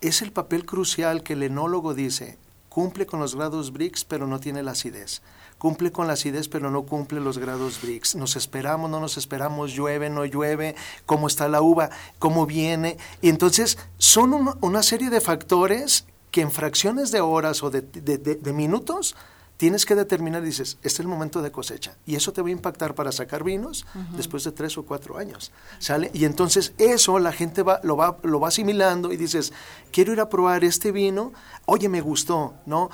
[0.00, 2.36] es el papel crucial que el enólogo dice,
[2.68, 5.22] cumple con los grados BRICS, pero no tiene la acidez.
[5.58, 8.16] Cumple con la acidez, pero no cumple los grados BRICS.
[8.16, 10.74] Nos esperamos, no nos esperamos, llueve, no llueve,
[11.06, 12.96] cómo está la uva, cómo viene.
[13.20, 18.52] Y entonces son una serie de factores que en fracciones de horas o de, de
[18.52, 19.14] minutos
[19.62, 21.96] tienes que determinar, dices, este es el momento de cosecha.
[22.04, 25.52] Y eso te va a impactar para sacar vinos después de tres o cuatro años.
[25.78, 26.10] ¿Sale?
[26.12, 29.52] Y entonces eso la gente va, lo, va, lo va asimilando y dices,
[29.92, 31.32] quiero ir a probar este vino,
[31.66, 32.90] oye, me gustó, ¿no?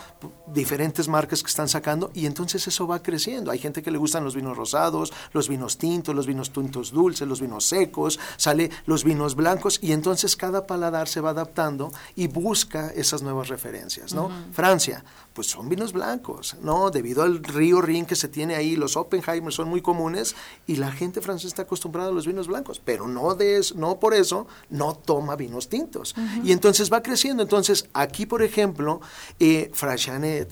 [0.46, 3.50] Diferentes marcas que están sacando y entonces eso va creciendo.
[3.50, 7.26] Hay gente que le gustan los vinos rosados, los vinos tintos, los vinos tintos dulces,
[7.26, 12.26] los vinos secos, sale los vinos blancos y entonces cada paladar se va adaptando y
[12.26, 14.31] busca esas nuevas referencias, ¿no?
[14.52, 15.02] Francia,
[15.38, 16.90] pues son vinos blancos, ¿no?
[16.90, 20.35] Debido al río Rin que se tiene ahí, los Oppenheimer son muy comunes
[20.66, 24.14] y la gente francesa está acostumbrada a los vinos blancos, pero no, de no por
[24.14, 26.16] eso no toma vinos tintos.
[26.42, 27.44] Y entonces va creciendo.
[27.44, 29.01] Entonces, aquí, por ejemplo,
[29.38, 29.70] eh,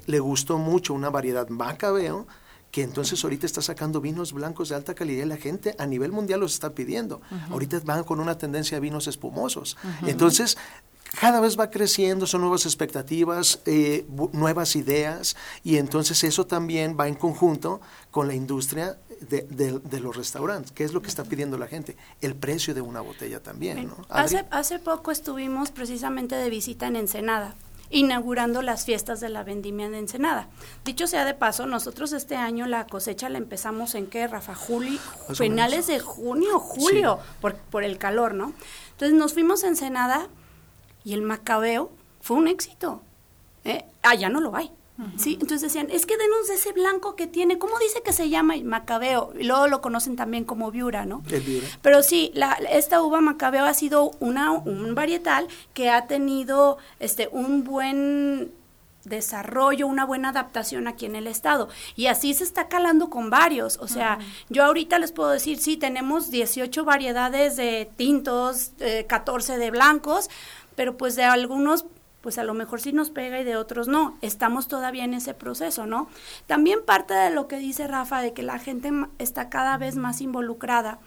[0.07, 2.29] le gustó mucho una variedad Macabeo,
[2.71, 6.13] que entonces ahorita está sacando vinos blancos de alta calidad y la gente a nivel
[6.13, 7.21] mundial los está pidiendo.
[7.51, 9.77] Ahorita van con una tendencia a vinos espumosos.
[10.07, 10.57] Entonces,
[11.21, 17.09] cada vez va creciendo, son nuevas expectativas, eh, nuevas ideas, y entonces eso también va
[17.09, 20.73] en conjunto con la industria de, los restaurantes.
[20.73, 21.97] ¿Qué es lo que está pidiendo la gente?
[22.21, 23.89] El precio de una botella también.
[23.89, 23.97] ¿no?
[24.09, 27.55] Hace, hace poco estuvimos precisamente de visita en Ensenada
[27.89, 30.49] inaugurando las fiestas de la vendimia de Ensenada.
[30.85, 34.99] Dicho sea de paso, nosotros este año la cosecha la empezamos en qué, Rafa, Juli,
[35.35, 38.53] finales de junio, julio, por, por el calor, ¿no?
[38.91, 40.29] Entonces nos fuimos a Ensenada
[41.07, 43.01] y el macabeo fue un éxito.
[43.65, 43.85] ¿eh?
[44.03, 44.73] Allá no lo hay.
[45.17, 45.35] ¿sí?
[45.35, 48.55] Entonces decían, es que denos ese blanco que tiene, ¿cómo dice que se llama?
[48.65, 49.33] Macabeo.
[49.39, 51.23] Y luego lo conocen también como viura, ¿no?
[51.81, 57.29] Pero sí, la, esta uva macabeo ha sido una, un varietal que ha tenido este,
[57.31, 58.51] un buen
[59.05, 61.69] desarrollo, una buena adaptación aquí en el estado.
[61.95, 63.79] Y así se está calando con varios.
[63.81, 68.73] O sea, yo ahorita les puedo decir, sí, tenemos 18 variedades de tintos,
[69.07, 70.29] 14 eh, de blancos,
[70.77, 71.87] pero pues de algunos
[72.27, 74.19] pues a lo mejor sí nos pega y de otros no.
[74.21, 76.09] Estamos todavía en ese proceso, ¿no?
[76.49, 80.21] También parte de lo que dice Rafa, de que la gente está cada vez más
[80.21, 80.99] involucrada,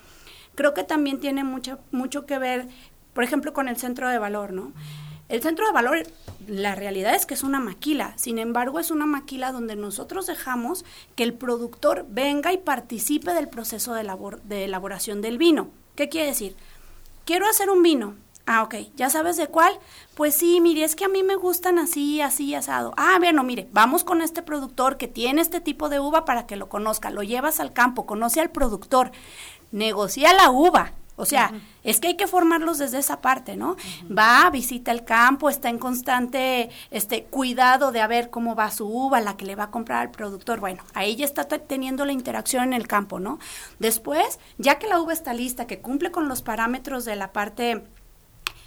[0.56, 2.70] creo que también tiene mucho, mucho que ver,
[3.14, 4.72] por ejemplo, con el centro de valor, ¿no?
[5.28, 6.04] El centro de valor,
[6.48, 10.86] la realidad es que es una maquila, sin embargo es una maquila donde nosotros dejamos
[11.18, 14.10] que el productor venga y participe del proceso de,
[14.46, 15.68] de elaboración del vino.
[15.96, 16.56] ¿Qué quiere decir?
[17.26, 18.16] Quiero hacer un vino,
[18.52, 18.76] Ah, ok.
[18.96, 19.72] ¿Ya sabes de cuál?
[20.16, 22.96] Pues sí, mire, es que a mí me gustan así, así, asado.
[22.98, 26.56] Ah, bueno, mire, vamos con este productor que tiene este tipo de uva para que
[26.56, 27.12] lo conozca.
[27.12, 29.12] Lo llevas al campo, conoce al productor,
[29.72, 30.94] negocia la uva.
[31.16, 31.52] O sea,
[31.84, 33.76] es que hay que formarlos desde esa parte, ¿no?
[34.10, 38.88] Va, visita el campo, está en constante este cuidado de a ver cómo va su
[38.88, 40.60] uva, la que le va a comprar al productor.
[40.60, 43.38] Bueno, ahí ya está teniendo la interacción en el campo, ¿no?
[43.78, 47.84] Después, ya que la uva está lista, que cumple con los parámetros de la parte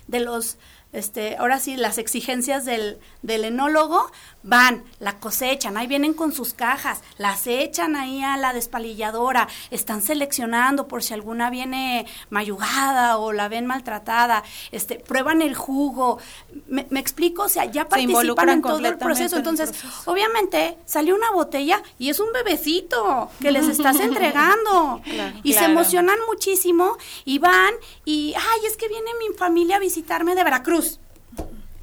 [0.06, 0.58] de los
[0.92, 4.10] este, ahora sí, las exigencias del, del enólogo
[4.42, 10.02] van, la cosechan, ahí vienen con sus cajas, las echan ahí a la despalilladora, están
[10.02, 16.18] seleccionando por si alguna viene mayugada o la ven maltratada, este, prueban el jugo,
[16.66, 19.72] me, explico, o sea, ya participan en todo el proceso, entonces,
[20.06, 25.00] obviamente, salió una botella y es un bebecito que les estás entregando.
[25.42, 27.74] Y se emocionan muchísimo y van
[28.04, 30.81] y, ay, es que viene mi familia a visitarme de Veracruz,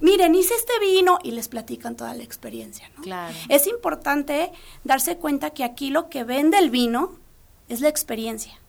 [0.02, 3.04] miren, hice este vino y les platican toda la experiencia, ¿no?
[3.04, 3.34] Claro.
[3.50, 4.52] Es importante
[4.84, 7.14] darse cuenta que aquí lo que vende el vino
[7.68, 8.60] es la experiencia,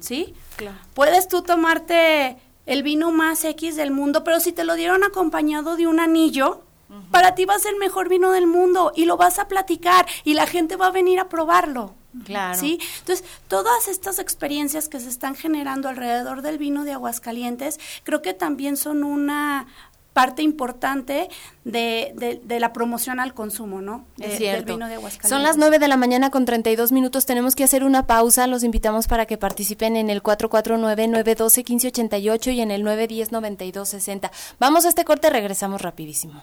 [0.00, 0.34] ¿sí?
[0.56, 0.78] Claro.
[0.94, 5.76] Puedes tú tomarte el vino más X del mundo, pero si te lo dieron acompañado
[5.76, 6.62] de un anillo,
[7.10, 10.06] para ti va a ser el mejor vino del mundo y lo vas a platicar
[10.22, 11.94] y la gente va a venir a probarlo.
[12.24, 12.56] Claro.
[12.56, 12.78] ¿Sí?
[13.00, 18.34] Entonces, todas estas experiencias que se están generando alrededor del vino de Aguascalientes, creo que
[18.34, 19.66] también son una
[20.14, 21.28] parte importante
[21.64, 24.06] de, de, la promoción al consumo, ¿no?
[24.18, 24.64] Es cierto.
[24.64, 25.28] Del vino de Aguascalientes.
[25.28, 28.62] Son las 9 de la mañana con 32 minutos, tenemos que hacer una pausa, los
[28.62, 34.30] invitamos para que participen en el 449-912-1588 y en el 910-9260.
[34.58, 36.42] Vamos a este corte, regresamos rapidísimo.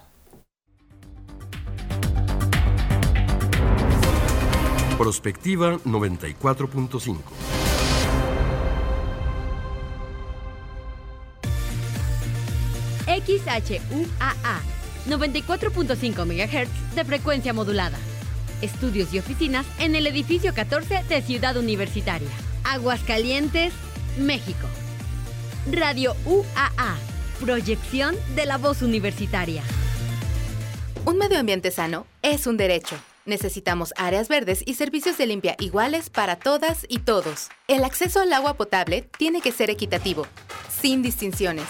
[4.98, 7.71] Prospectiva 94.5
[13.06, 14.62] XHUAA,
[15.08, 17.98] 94.5 MHz de frecuencia modulada.
[18.62, 22.30] Estudios y oficinas en el edificio 14 de Ciudad Universitaria,
[22.64, 23.74] Aguascalientes,
[24.18, 24.68] México.
[25.72, 26.98] Radio UAA,
[27.40, 29.64] proyección de la voz universitaria.
[31.06, 32.96] Un medio ambiente sano es un derecho.
[33.26, 37.50] Necesitamos áreas verdes y servicios de limpia iguales para todas y todos.
[37.68, 40.26] El acceso al agua potable tiene que ser equitativo,
[40.70, 41.66] sin distinciones.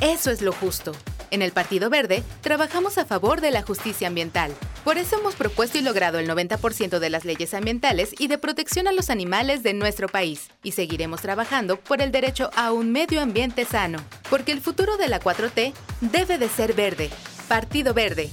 [0.00, 0.92] Eso es lo justo.
[1.30, 4.52] En el Partido Verde trabajamos a favor de la justicia ambiental.
[4.84, 8.86] Por eso hemos propuesto y logrado el 90% de las leyes ambientales y de protección
[8.86, 10.48] a los animales de nuestro país.
[10.62, 13.98] Y seguiremos trabajando por el derecho a un medio ambiente sano.
[14.30, 17.10] Porque el futuro de la 4T debe de ser verde.
[17.48, 18.30] Partido Verde.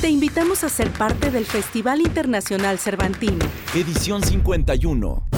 [0.00, 3.46] Te invitamos a ser parte del Festival Internacional Cervantino.
[3.74, 5.31] Edición 51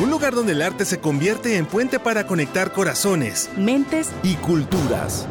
[0.00, 5.26] un lugar donde el arte se convierte en puente para conectar corazones, mentes y culturas.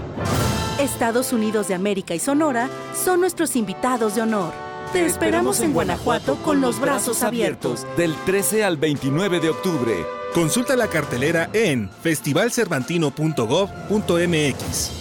[0.79, 4.53] Estados Unidos de América y Sonora son nuestros invitados de honor.
[4.93, 7.85] Te esperamos en Guanajuato con los brazos abiertos.
[7.97, 9.93] Del 13 al 29 de octubre.
[10.33, 14.91] Consulta la cartelera en festivalcervantino.gov.mx.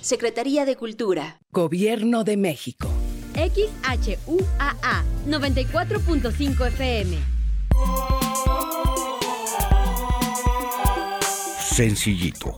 [0.00, 1.40] Secretaría de Cultura.
[1.50, 2.88] Gobierno de México.
[3.34, 7.33] XHUAA 94.5 FM.
[11.74, 12.56] Sencillito.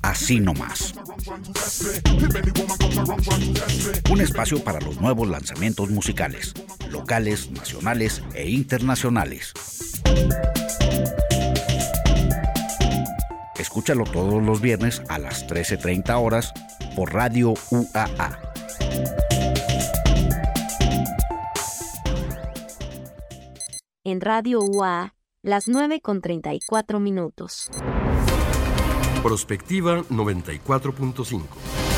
[0.00, 0.94] Así nomás.
[4.10, 6.54] Un espacio para los nuevos lanzamientos musicales,
[6.88, 9.52] locales, nacionales e internacionales.
[13.58, 16.54] Escúchalo todos los viernes a las 13.30 horas
[16.96, 18.40] por Radio UAA.
[24.02, 27.70] En Radio UAA, las 9 con 34 minutos.
[29.22, 31.97] Prospectiva 94.5.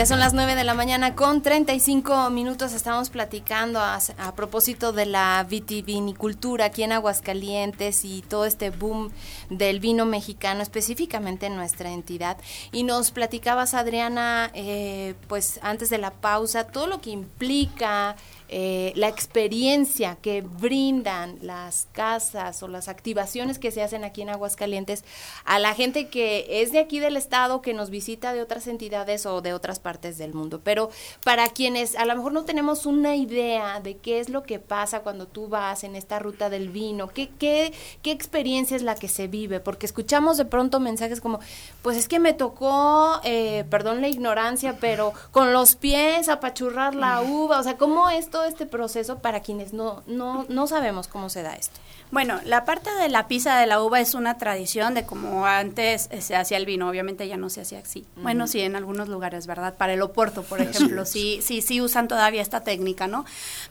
[0.00, 2.72] Ya son las 9 de la mañana con 35 minutos.
[2.72, 9.10] Estamos platicando a, a, propósito de la vitivinicultura aquí en Aguascalientes y todo este boom
[9.50, 12.38] del vino mexicano, específicamente en nuestra entidad.
[12.72, 18.16] Y nos platicabas, Adriana, eh, pues antes de la pausa, todo lo que implica
[18.52, 24.30] eh, la experiencia que brindan las casas o las activaciones que se hacen aquí en
[24.30, 25.04] Aguascalientes
[25.44, 29.24] a la gente que es de aquí del estado, que nos visita de otras entidades
[29.24, 30.60] o de otras partes del mundo.
[30.64, 30.90] Pero
[31.22, 35.00] para quienes a lo mejor no tenemos una idea de qué es lo que pasa
[35.00, 37.72] cuando tú vas en esta ruta del vino, qué, qué,
[38.02, 41.38] qué experiencia es la que se vive, porque escuchamos de pronto mensajes como,
[41.82, 47.22] pues es que me tocó, eh, perdón la ignorancia, pero con los pies apachurrar la
[47.22, 51.42] uva, o sea, ¿cómo esto este proceso para quienes no, no, no sabemos cómo se
[51.42, 51.80] da esto?
[52.10, 56.08] Bueno, la parte de la pizza de la uva es una tradición de como antes
[56.20, 58.04] se hacía el vino, obviamente ya no se hacía así.
[58.16, 59.76] Bueno, sí, en algunos lugares, ¿verdad?
[59.76, 63.24] Para el oporto, por ejemplo, sí, sí, sí usan todavía esta técnica, ¿no?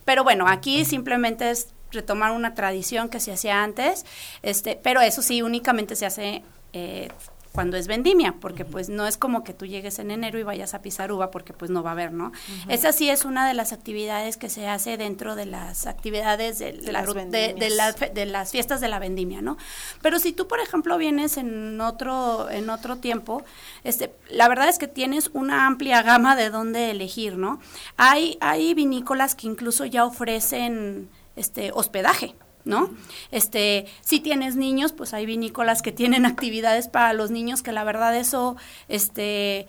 [0.06, 4.06] Pero bueno, aquí simplemente es retomar una tradición que se hacía antes,
[4.42, 6.44] este, pero eso sí, únicamente se hace
[6.74, 7.10] eh,
[7.52, 10.74] cuando es vendimia, porque pues no es como que tú llegues en enero y vayas
[10.74, 12.32] a pisar uva porque pues no va a haber, ¿no?
[12.68, 16.74] Esa sí es una de las actividades que se hace dentro de las actividades de,
[16.74, 19.58] de, las, de, de, las fiestas de la vendimia, ¿no?
[20.02, 23.44] Pero si tú, por ejemplo, vienes en otro, en otro tiempo,
[23.84, 27.60] este, la verdad es que tienes una amplia gama de dónde elegir, ¿no?
[27.98, 32.36] Hay, hay vinícolas que incluso ya ofrecen este hospedaje.
[32.66, 32.90] ¿No?
[33.32, 37.84] Este, si tienes niños, pues hay vinícolas que tienen actividades para los niños que la
[37.84, 38.56] verdad eso
[38.88, 39.68] este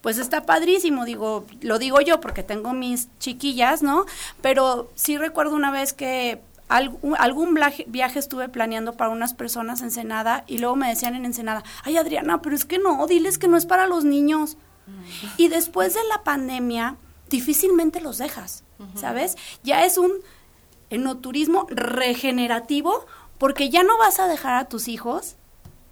[0.00, 4.06] pues está padrísimo, digo, lo digo yo porque tengo mis chiquillas, ¿no?
[4.40, 7.58] Pero sí recuerdo una vez que algún, algún
[7.88, 11.96] viaje estuve planeando para unas personas en Ensenada y luego me decían en Ensenada, ay
[11.96, 14.56] Adriana, pero es que no, diles que no es para los niños.
[15.36, 16.96] Y después de la pandemia,
[17.28, 18.64] difícilmente los dejas,
[18.94, 19.36] ¿sabes?
[19.62, 20.12] Ya es un
[20.90, 23.06] enoturismo regenerativo
[23.38, 25.36] porque ya no vas a dejar a tus hijos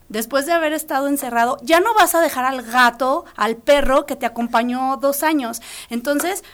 [0.09, 4.17] después de haber estado encerrado, ya no vas a dejar al gato, al perro que
[4.17, 5.61] te acompañó dos años.
[5.91, 6.45] Entonces,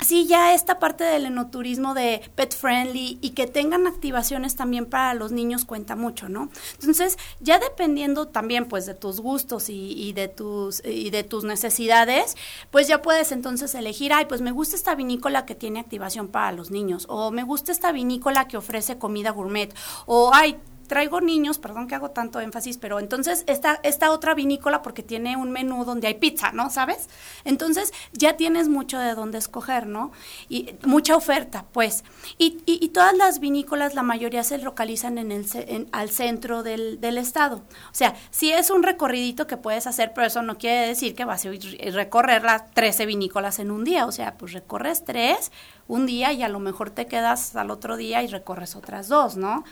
[0.00, 5.14] sí, ya esta parte del enoturismo de pet friendly y que tengan activaciones también para
[5.14, 6.50] los niños cuenta mucho, ¿no?
[6.80, 11.44] Entonces, ya dependiendo también pues de tus gustos y, y, de tus y de tus
[11.44, 12.36] necesidades,
[12.70, 16.52] pues ya puedes entonces elegir, ay, pues me gusta esta vinícola que tiene activación para
[16.52, 19.74] los niños o me gusta esta vinícola que ofrece comida gourmet
[20.06, 24.82] o ay, traigo niños, perdón que hago tanto énfasis, pero entonces esta, esta otra vinícola
[24.82, 26.70] porque tiene un menú donde hay pizza, ¿no?
[26.70, 27.08] ¿Sabes?
[27.44, 30.12] Entonces ya tienes mucho de dónde escoger, ¿no?
[30.48, 32.04] Y mucha oferta, pues.
[32.38, 37.00] Y, y, todas las vinícolas, la mayoría se localizan en el, en, al centro del,
[37.00, 37.56] del, estado.
[37.56, 41.24] O sea, si es un recorridito que puedes hacer, pero eso no quiere decir que
[41.24, 41.50] vas a
[41.92, 44.06] recorrer las 13 vinícolas en un día.
[44.06, 45.50] O sea, pues recorres tres
[45.86, 49.36] un día y a lo mejor te quedas al otro día y recorres otras dos,
[49.36, 49.64] ¿no?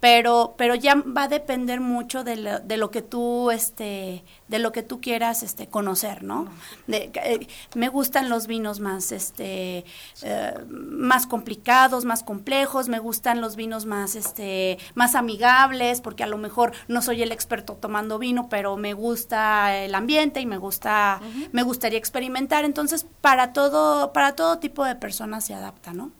[0.00, 4.58] Pero pero ya va a depender mucho de lo, de lo que tú este de
[4.58, 6.48] lo que tú quieras este conocer, ¿no?
[6.88, 9.84] De, eh, me gustan los vinos más este
[10.22, 16.26] eh, más complicados, más complejos, me gustan los vinos más este más amigables porque a
[16.26, 20.58] lo mejor no soy el experto tomando vino, pero me gusta el ambiente y me
[20.58, 21.20] gusta
[21.52, 26.10] me gustaría experimentar, entonces para todo para todo tipo de personas se adapta, ¿no?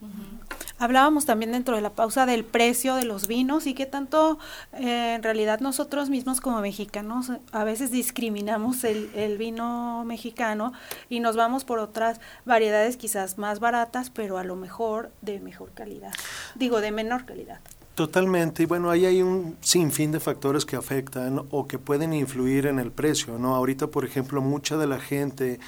[0.78, 4.38] Hablábamos también dentro de la pausa del precio de los vinos y que tanto
[4.72, 10.72] eh, en realidad nosotros mismos como mexicanos a veces discriminamos el, el, vino mexicano
[11.08, 15.72] y nos vamos por otras variedades quizás más baratas, pero a lo mejor de mejor
[15.72, 16.12] calidad,
[16.54, 17.60] digo, de menor calidad.
[18.00, 22.66] Totalmente, y bueno, ahí hay un sinfín de factores que afectan o que pueden influir
[22.66, 23.54] en el precio, ¿no?
[23.54, 25.60] Ahorita, por ejemplo, mucha de la gente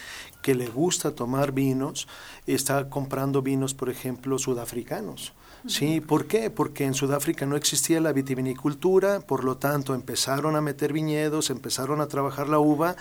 [0.42, 2.08] que le gusta tomar vinos
[2.46, 5.32] está comprando vinos, por ejemplo, sudafricanos.
[5.66, 6.00] ¿Sí?
[6.00, 6.50] ¿Por qué?
[6.50, 12.00] Porque en Sudáfrica no existía la vitivinicultura, por lo tanto empezaron a meter viñedos, empezaron
[12.00, 12.96] a trabajar la uva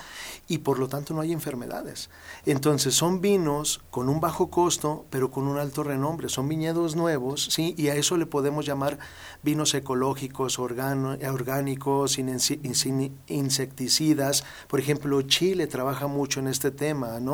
[0.47, 2.11] y por lo tanto no hay enfermedades.
[2.45, 6.29] Entonces son vinos con un bajo costo, pero con un alto renombre.
[6.29, 7.73] Son viñedos nuevos, ¿sí?
[7.77, 8.99] Y a eso le podemos llamar
[9.41, 14.43] vinos ecológicos, orgánicos, sin, sin, insecticidas.
[14.67, 17.30] Por ejemplo, Chile trabaja mucho en este tema, ¿no?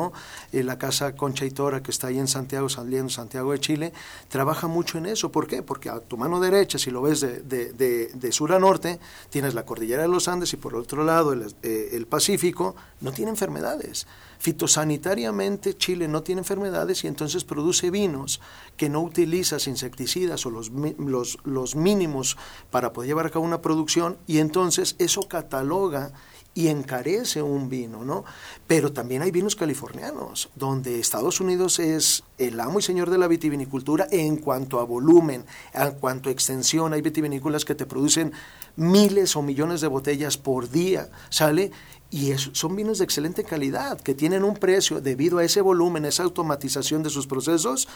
[0.52, 3.92] Eh, la casa Concha y Tora, que está ahí en Santiago, saliendo Santiago de Chile,
[4.28, 5.62] trabaja mucho en eso ¿Por qué?
[5.62, 8.98] Porque a tu mano derecha, si lo ves de, sur a norte,
[9.30, 13.12] tienes la cordillera de los Andes y por otro lado el, eh, el Pacífico, no
[13.12, 14.06] tiene enfermedades.
[14.38, 18.40] Fitosanitariamente Chile no tiene enfermedades y entonces produce vinos
[18.76, 22.36] que no utilizas insecticidas o los mínimos
[22.70, 26.12] para poder llevar a cabo una producción y entonces eso cataloga
[26.58, 28.24] y encarece un vino, ¿no?
[28.66, 33.28] Pero también hay vinos californianos, donde Estados Unidos es el amo y señor de la
[33.28, 36.92] vitivinicultura en cuanto a volumen, en cuanto a extensión.
[36.92, 38.32] Hay vitivinícolas que te producen
[38.74, 41.70] miles o millones de botellas por día, ¿sale?
[42.10, 46.24] Y son vinos de excelente calidad, que tienen un precio debido a ese volumen, esa
[46.24, 47.86] automatización de sus procesos,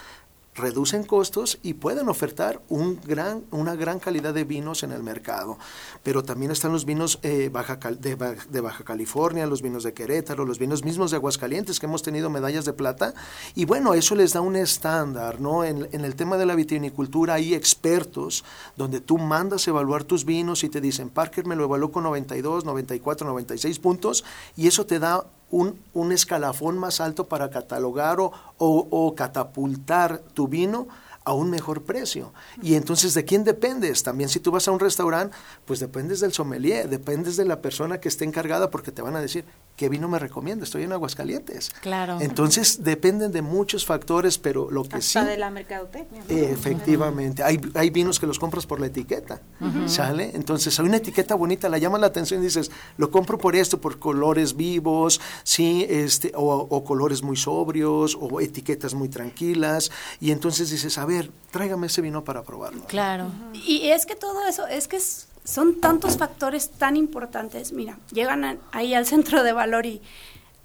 [0.55, 5.59] reducen costos y pueden ofertar un gran, una gran calidad de vinos en el mercado.
[6.03, 10.59] Pero también están los vinos eh, baja, de, Baja California, los vinos de Querétaro, los
[10.59, 13.15] vinos mismos de Aguascalientes, que hemos tenido medallas de plata.
[13.55, 15.65] Y bueno, eso les da un estándar, ¿no?
[15.65, 18.45] En, en el tema de la vitivinicultura hay expertos
[18.77, 22.65] donde tú mandas evaluar tus vinos y te dicen, Parker me lo evaluó con 92,
[22.65, 24.25] 94, 96 puntos
[24.57, 30.49] y eso te da un, un escalafón más alto para catalogar o, o, catapultar tu
[30.49, 30.89] vino
[31.25, 32.33] a un mejor precio.
[32.63, 34.03] Y entonces, ¿de quién dependes?
[34.03, 35.37] También si tú vas a un restaurante,
[35.67, 39.21] pues dependes del sommelier, dependes de la persona que esté encargada porque te van a
[39.21, 39.45] decir,
[39.77, 40.64] ¿qué vino me recomienda?
[40.64, 41.70] Estoy en Aguascalientes.
[41.81, 42.18] Claro.
[42.20, 45.29] Entonces, dependen de muchos factores, pero lo que Hasta sí...
[45.29, 46.23] de la mercadotecnia.
[46.29, 47.43] Efectivamente.
[47.43, 49.41] Hay, hay vinos que los compras por la etiqueta,
[49.87, 50.31] ¿sale?
[50.35, 53.81] Entonces, hay una etiqueta bonita, la llama la atención y dices, lo compro por esto,
[53.81, 60.31] por colores vivos, sí, este, o, o colores muy sobrios, o etiquetas muy tranquilas, y
[60.31, 62.85] entonces dices, a ver, tráigame ese vino para probarlo.
[62.87, 63.31] Claro.
[63.53, 67.72] Y es que todo eso, es que es son tantos factores tan importantes.
[67.72, 70.01] Mira, llegan ahí al centro de valor y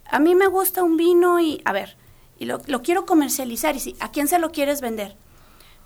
[0.10, 1.98] a mí me gusta un vino y, a ver,
[2.40, 3.76] y lo, quiero comercializar.
[3.76, 5.16] Y si, ¿a quién se lo quieres vender?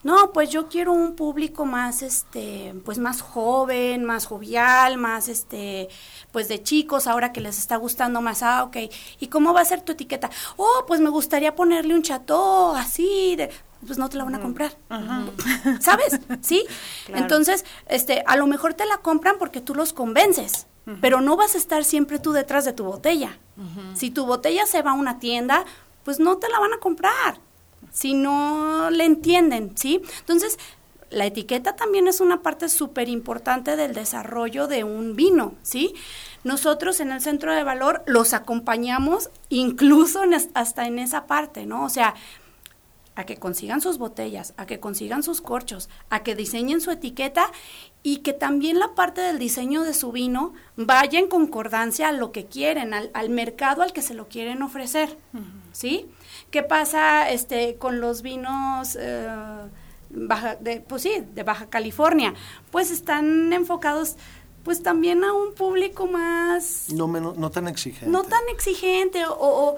[0.03, 5.89] No, pues yo quiero un público más, este, pues más joven, más jovial, más, este,
[6.31, 8.77] pues de chicos, ahora que les está gustando más, ah, ok.
[9.19, 10.31] ¿Y cómo va a ser tu etiqueta?
[10.57, 13.51] Oh, pues me gustaría ponerle un chateau así, de,
[13.85, 14.77] pues no te la van a comprar.
[15.79, 16.19] ¿Sabes?
[16.41, 16.65] ¿Sí?
[17.07, 20.67] Entonces, este, a lo mejor te la compran porque tú los convences,
[20.99, 23.37] pero no vas a estar siempre tú detrás de tu botella.
[23.93, 25.65] Si tu botella se va a una tienda,
[26.03, 27.39] pues no te la van a comprar.
[27.91, 30.01] Si no le entienden, ¿sí?
[30.19, 30.57] Entonces,
[31.11, 35.93] la etiqueta también es una parte súper importante del desarrollo de un vino, ¿sí?
[36.43, 40.21] Nosotros en el centro de valor los acompañamos incluso
[40.53, 41.83] hasta en esa parte, ¿no?
[41.83, 42.15] O sea,
[43.15, 47.51] a que consigan sus botellas, a que consigan sus corchos, a que diseñen su etiqueta
[48.03, 52.31] y que también la parte del diseño de su vino vaya en concordancia a lo
[52.31, 55.17] que quieren, al, mercado al que se lo quieren ofrecer,
[55.73, 56.07] ¿sí?
[56.51, 59.27] ¿Qué pasa este, con los vinos eh,
[60.09, 62.33] baja, de, pues sí, de Baja California?
[62.71, 64.15] Pues están enfocados
[64.63, 66.87] pues también a un público más...
[66.93, 68.07] No, menos, no tan exigente.
[68.07, 69.75] No tan exigente, o, o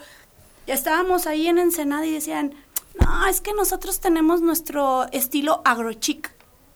[0.68, 2.54] estábamos ahí en Ensenada y decían,
[3.00, 6.34] no, es que nosotros tenemos nuestro estilo agrochic.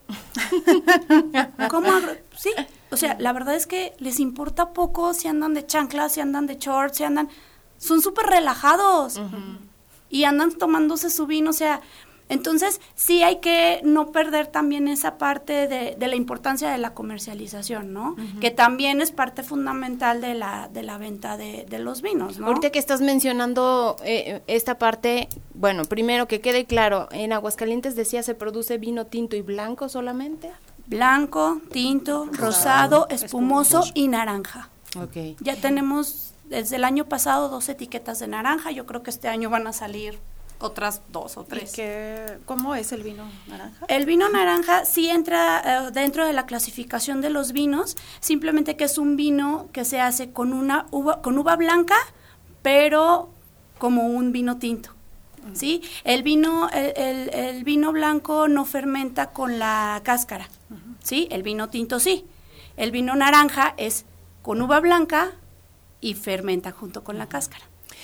[1.70, 2.14] ¿Cómo agro?
[2.38, 2.52] Sí,
[2.92, 6.48] o sea, la verdad es que les importa poco si andan de chanclas, si andan
[6.48, 7.30] de shorts, si andan...
[7.78, 9.22] Son súper relajados.
[10.10, 11.82] Y andan tomándose su vino, o sea,
[12.30, 16.94] entonces, sí hay que no perder también esa parte de, de la importancia de la
[16.94, 18.16] comercialización, ¿no?
[18.42, 22.48] Que también es parte fundamental de la, de la venta de, de los vinos, ¿no?
[22.48, 28.24] Ahorita que estás mencionando eh, esta parte, bueno, primero que quede claro, en Aguascalientes decía
[28.24, 30.52] se produce vino tinto y blanco solamente.
[30.88, 34.70] Blanco, tinto, rosado, espumoso, y naranja.
[34.98, 35.36] Okay.
[35.42, 39.50] Ya tenemos desde el año pasado dos etiquetas de naranja, yo creo que este año
[39.50, 40.18] van a salir
[40.60, 41.78] otras dos o tres.
[41.78, 41.82] ¿Y
[42.46, 43.86] ¿Cómo es el vino naranja?
[43.88, 48.86] El vino naranja sí entra eh, dentro de la clasificación de los vinos, simplemente que
[48.86, 51.98] es un vino que se hace con una uva, con uva blanca,
[52.62, 53.30] pero
[53.78, 54.92] como un vino tinto.
[55.54, 55.82] ¿Sí?
[56.04, 60.50] El vino, el, el, vino blanco no fermenta con la cáscara,
[61.02, 61.30] ¿sí?
[61.32, 62.26] El vino tinto sí.
[62.76, 64.04] El vino naranja es
[64.42, 65.32] con uva blanca
[66.02, 67.64] y fermenta junto con la cáscara.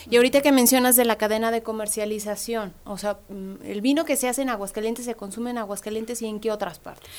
[0.10, 4.16] Y ahorita que mencionas de la cadena de comercialización, o sea, mm, el vino que
[4.16, 7.10] se hace en Aguascalientes se consume en Aguascalientes y en qué otras partes?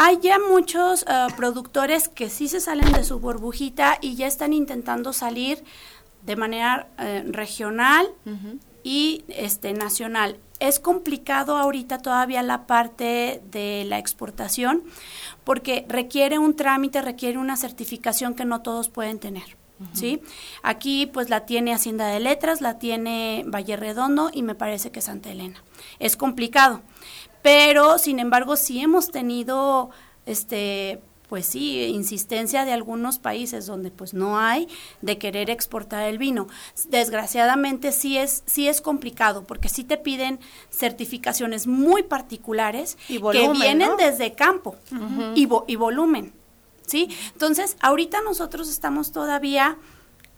[0.00, 4.52] Hay ya muchos eh, productores que sí se salen de su burbujita y ya están
[4.52, 5.64] intentando salir
[6.22, 8.08] de manera eh, regional
[8.84, 10.38] y este nacional.
[10.60, 14.84] Es complicado ahorita todavía la parte de la exportación
[15.42, 19.57] porque requiere un trámite, requiere una certificación que no todos pueden tener.
[19.92, 20.20] ¿Sí?
[20.62, 25.00] Aquí pues la tiene Hacienda de Letras, la tiene Valle Redondo y me parece que
[25.00, 25.62] Santa Elena.
[25.98, 26.82] Es complicado,
[27.42, 29.90] pero sin embargo sí hemos tenido
[30.26, 34.66] este pues sí, insistencia de algunos países donde pues no hay
[35.02, 36.48] de querer exportar el vino.
[36.88, 43.18] Desgraciadamente sí es sí es complicado porque sí te piden certificaciones muy particulares que
[43.52, 44.76] vienen desde campo
[45.34, 46.37] y, y volumen.
[46.88, 47.08] ¿Sí?
[47.32, 49.78] Entonces, ahorita nosotros estamos todavía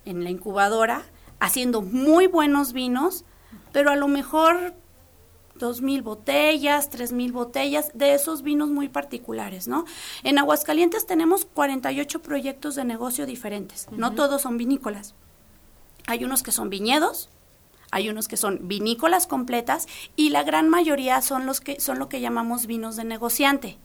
[0.04, 1.02] en la incubadora
[1.38, 3.24] haciendo muy buenos vinos,
[3.72, 4.74] pero a lo mejor
[5.54, 9.84] dos mil botellas, tres mil botellas de esos vinos muy particulares, ¿no?
[10.22, 15.14] En Aguascalientes tenemos 48 proyectos de negocio diferentes, no todos son vinícolas.
[16.06, 17.28] Hay unos que son viñedos,
[17.90, 19.86] hay unos que son vinícolas completas
[20.16, 23.78] y la gran mayoría son los que son lo que llamamos vinos de negociante,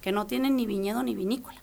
[0.00, 1.62] que no tienen ni viñedo ni vinícola.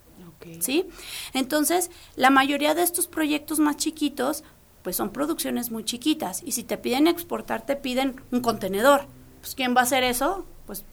[0.60, 0.88] ¿Sí?
[1.34, 4.44] Entonces, la mayoría de estos proyectos más chiquitos,
[4.84, 6.42] pues son producciones muy chiquitas.
[6.46, 9.08] Y si te piden exportar, te piden un contenedor.
[9.42, 10.46] Pues, ¿quién va a hacer eso?
[10.66, 10.86] Pues,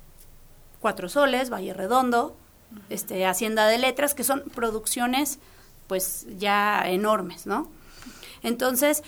[0.80, 2.36] Cuatro Soles, Valle Redondo,
[2.88, 5.38] este, Hacienda de Letras, que son producciones,
[5.86, 7.70] pues, ya enormes, ¿no?
[8.42, 9.02] Entonces,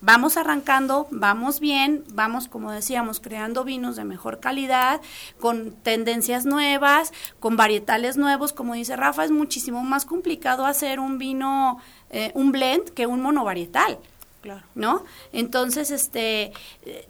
[0.00, 5.00] vamos arrancando, vamos bien, vamos, como decíamos, creando vinos de mejor calidad,
[5.40, 8.52] con tendencias nuevas, con varietales nuevos.
[8.52, 11.78] Como dice Rafa, es muchísimo más complicado hacer un vino,
[12.10, 13.98] eh, un blend, que un monovarietal.
[14.40, 14.62] Claro.
[14.76, 15.04] ¿No?
[15.32, 16.52] Entonces, este,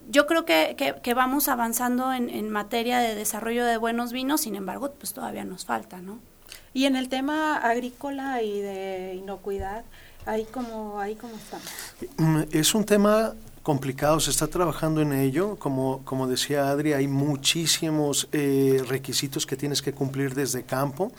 [0.09, 4.57] yo creo que, que, vamos avanzando en, en, materia de desarrollo de buenos vinos, sin
[4.57, 6.21] embargo, pues todavía nos falta, ¿no?
[6.73, 9.85] Y en el tema agrícola y de inocuidad,
[10.27, 11.67] ahí como, ahí como estamos.
[12.17, 15.57] Mm, es un tema complicado, se está trabajando en ello.
[15.57, 21.13] Como, como decía Adri, hay muchísimos eh, requisitos que tienes que cumplir desde campo.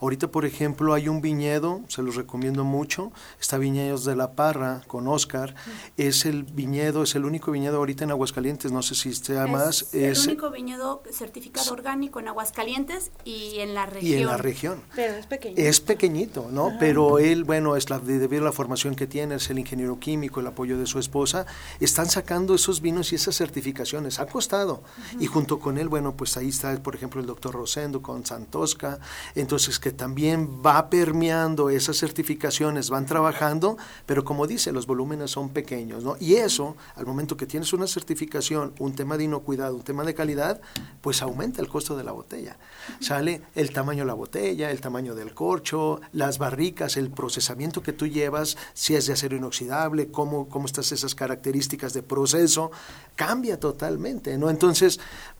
[0.00, 4.82] Ahorita, por ejemplo, hay un viñedo, se los recomiendo mucho, está Viñedos de la Parra
[4.86, 5.54] con Oscar.
[5.96, 9.94] Es el viñedo, es el único viñedo ahorita en Aguascalientes, no sé si sea más.
[9.94, 14.12] Es el único viñedo certificado orgánico en Aguascalientes y en la región.
[14.12, 14.82] Y en la región.
[14.94, 15.60] Pero es pequeñito.
[15.60, 16.72] Es pequeñito, ¿no?
[16.78, 20.40] Pero él, bueno, es la, debido a la formación que tiene, es el ingeniero químico,
[20.40, 21.46] el apoyo de su esposa,
[21.80, 24.18] están sacando esos vinos y esas certificaciones.
[24.18, 24.82] Ha costado.
[25.18, 28.98] Y junto con él, bueno, pues ahí está, por ejemplo, el doctor Rosendo con Santosca.
[29.34, 35.50] Entonces, que también va permeando esas certificaciones, van trabajando, pero como dice, los volúmenes son
[35.50, 36.16] pequeños, ¿no?
[36.18, 40.12] Y eso, al momento que tienes una certificación, un tema de inocuidad, un tema de
[40.12, 40.60] calidad,
[41.00, 42.56] pues aumenta el costo de la botella.
[42.98, 47.92] Sale el tamaño de la botella, el tamaño del corcho, las barricas, el procesamiento que
[47.92, 52.72] tú llevas, si es de acero inoxidable, cómo, cómo estás esas características de proceso,
[53.14, 54.50] cambia totalmente, ¿no?
[54.50, 54.98] Entonces,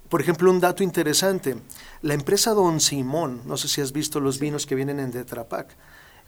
[0.08, 1.56] por ejemplo, un dato interesante,
[2.02, 5.46] la empresa Don Simón, no sé si has visto los vinos que vienen en Tetra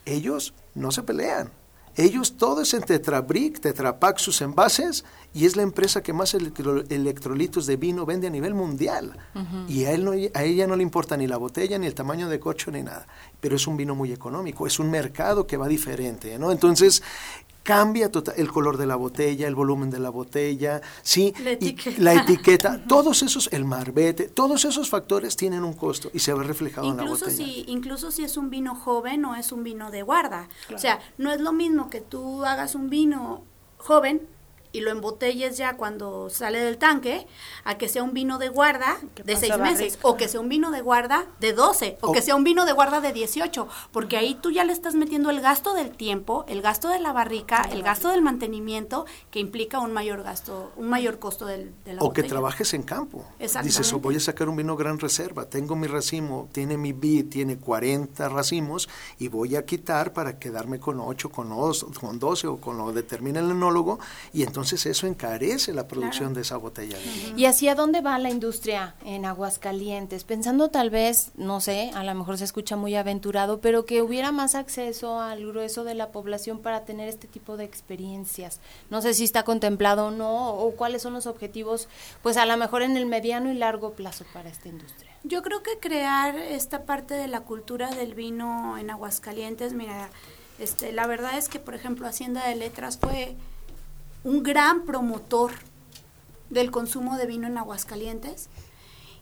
[0.05, 1.51] ellos no se pelean.
[1.95, 5.03] Ellos todo es en Tetrabric, Tetrapac sus envases
[5.33, 9.17] y es la empresa que más electrolitos de vino vende a nivel mundial.
[9.67, 12.29] Y a, él no, a ella no le importa ni la botella, ni el tamaño
[12.29, 13.05] de coche, ni nada.
[13.41, 16.51] Pero es un vino muy económico, es un mercado que va diferente, ¿no?
[16.51, 17.03] Entonces,
[17.63, 22.01] cambia tota-, el color de la botella, el volumen de la botella, sí, la etiqueta,
[22.01, 22.83] la etiqueta.
[22.87, 26.97] Todos esos, el marbete, todos esos factores tienen un costo y se ve reflejado en
[26.97, 27.31] la botella.
[27.31, 30.49] Si, incluso si es un vino joven o es un vino de guarda.
[30.73, 33.43] O sea, no es lo mismo que tú hagas un vino
[33.77, 34.27] joven
[34.71, 37.25] y lo embotelles ya cuando sale del tanque,
[37.63, 40.69] a que sea un vino de guarda de seis meses, o que sea un vino
[40.69, 44.37] de guarda de 12, o, que sea un vino de guarda de 18, porque ahí
[44.39, 47.81] tú ya le estás metiendo el gasto del tiempo, el gasto de la barrica, el
[47.81, 52.13] gasto del mantenimiento, que implica un mayor gasto, un mayor costo del, de la O
[52.13, 53.25] que trabajes en campo.
[53.63, 57.57] Dices, voy a sacar un vino gran reserva, tengo mi racimo, tiene mi vid, tiene
[57.57, 61.49] 40 racimos, y voy a quitar para quedarme con 8, con,
[61.99, 63.99] con 12, o con lo determina el enólogo,
[64.31, 66.97] y entonces Entonces eso encarece la producción de esa botella.
[67.37, 70.25] ¿Y hacia dónde va la industria en Aguascalientes?
[70.25, 74.33] Pensando tal vez, no sé, a lo mejor se escucha muy aventurado, pero que hubiera
[74.33, 78.59] más acceso al grueso de la población para tener este tipo de experiencias.
[78.89, 81.87] No sé si está contemplado o no, o cuáles son los objetivos,
[82.21, 85.09] pues a lo mejor en el mediano y largo plazo para esta industria.
[85.23, 90.09] Yo creo que crear esta parte de la cultura del vino en Aguascalientes, mira,
[90.59, 93.37] este, la verdad es que, por ejemplo, Hacienda de Letras fue
[94.23, 95.51] un gran promotor
[96.49, 98.49] del consumo de vino en Aguascalientes.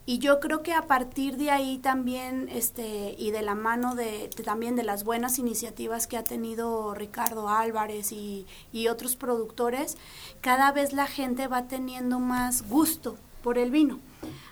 [0.06, 4.30] Y yo creo que a partir de ahí también, este, y de la mano de,
[4.46, 9.98] también de las buenas iniciativas que ha tenido Ricardo Álvarez y, y otros productores,
[10.40, 14.00] cada vez la gente va teniendo más gusto por el vino.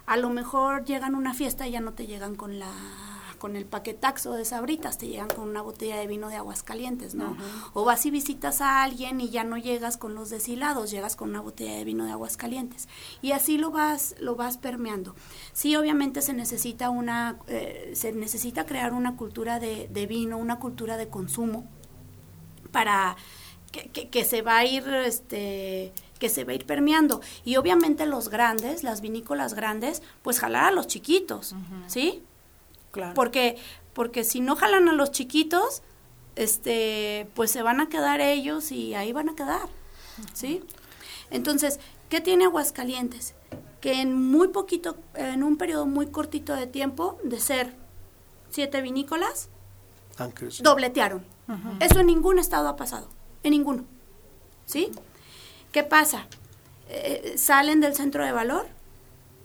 [0.06, 2.72] A lo mejor llegan a una fiesta y ya no te llegan con la
[3.46, 7.14] con el paquetaxo de sabritas, te llegan con una botella de vino de aguas calientes,
[7.14, 7.38] ¿no?
[7.74, 11.30] O vas y visitas a alguien y ya no llegas con los deshilados, llegas con
[11.30, 12.88] una botella de vino de aguas calientes.
[13.22, 15.14] Y así lo vas, lo vas permeando.
[15.54, 20.58] Sí, obviamente se necesita una, eh, se necesita crear una cultura de, de vino, una
[20.58, 21.68] cultura de consumo
[22.72, 23.16] para
[23.72, 27.22] que, que, se va a ir, este, que se va a ir permeando.
[27.44, 31.54] Y obviamente los grandes, las vinícolas grandes, pues jalar a los chiquitos,
[31.86, 32.24] ¿sí?
[33.14, 33.58] Porque,
[33.94, 35.84] porque si no jalan a los chiquitos,
[36.36, 39.68] este, pues se van a quedar ellos y ahí van a quedar,
[40.34, 40.64] ¿sí?
[41.32, 41.80] Entonces,
[42.10, 43.36] ¿qué tiene Aguascalientes?
[43.82, 47.76] Que en muy poquito, en un periodo muy cortito de tiempo, de ser
[48.50, 49.50] siete vinícolas,
[50.64, 51.26] dobletearon.
[51.80, 53.08] Eso en ningún estado ha pasado,
[53.44, 53.86] en ninguno,
[54.66, 54.92] ¿sí?
[55.72, 56.28] ¿Qué pasa?
[56.90, 58.68] Eh, salen del centro de valor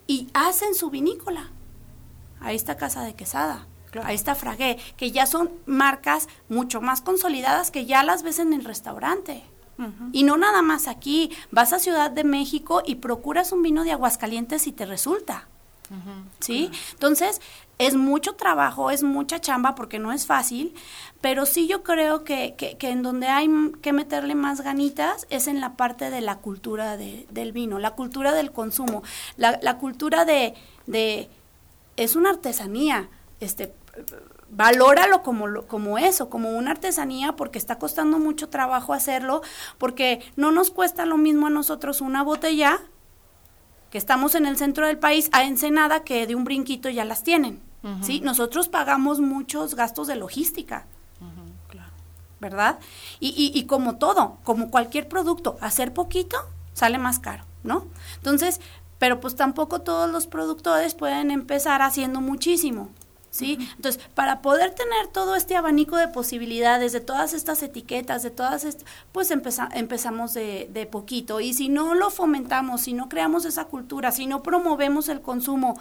[0.06, 1.50] y hacen su vinícola
[2.40, 3.66] ahí está Casa de Quesada,
[4.04, 8.52] ahí está Fragué, que ya son marcas mucho más consolidadas que ya las ves en
[8.52, 9.44] el restaurante.
[10.12, 13.92] Y no nada más aquí, vas a Ciudad de México y procuras un vino de
[13.92, 15.48] Aguascalientes y te resulta.
[16.38, 16.70] ¿Sí?
[16.92, 17.40] Entonces,
[17.78, 20.74] es mucho trabajo, es mucha chamba porque no es fácil,
[21.20, 23.48] pero sí yo creo que, que, en donde hay
[23.80, 28.34] que meterle más ganitas es en la parte de la cultura del vino, la cultura
[28.34, 29.02] del consumo,
[29.36, 30.54] la, la cultura de,
[30.86, 31.28] de
[32.04, 33.08] es una artesanía,
[33.40, 33.74] este,
[34.50, 39.42] valóralo como, como eso, como una artesanía, porque está costando mucho trabajo hacerlo,
[39.78, 42.80] porque no nos cuesta lo mismo a nosotros una botella,
[43.90, 47.22] que estamos en el centro del país, a Ensenada, que de un brinquito ya las
[47.22, 47.60] tienen.
[48.02, 48.20] ¿sí?
[48.20, 50.86] Nosotros pagamos muchos gastos de logística.
[52.40, 52.78] ¿Verdad?
[53.18, 56.38] Y, y, y como todo, como cualquier producto, hacer poquito
[56.72, 57.84] sale más caro, ¿no?
[58.16, 58.62] Entonces,
[59.00, 62.90] pero pues tampoco todos los productores pueden empezar haciendo muchísimo.
[63.30, 63.56] ¿Sí?
[63.76, 68.64] Entonces, para poder tener todo este abanico de posibilidades, de todas estas etiquetas, de todas
[68.64, 71.40] estas, pues empezamos de, de, poquito.
[71.40, 75.78] Y si no lo fomentamos, si no creamos esa cultura, si no promovemos el consumo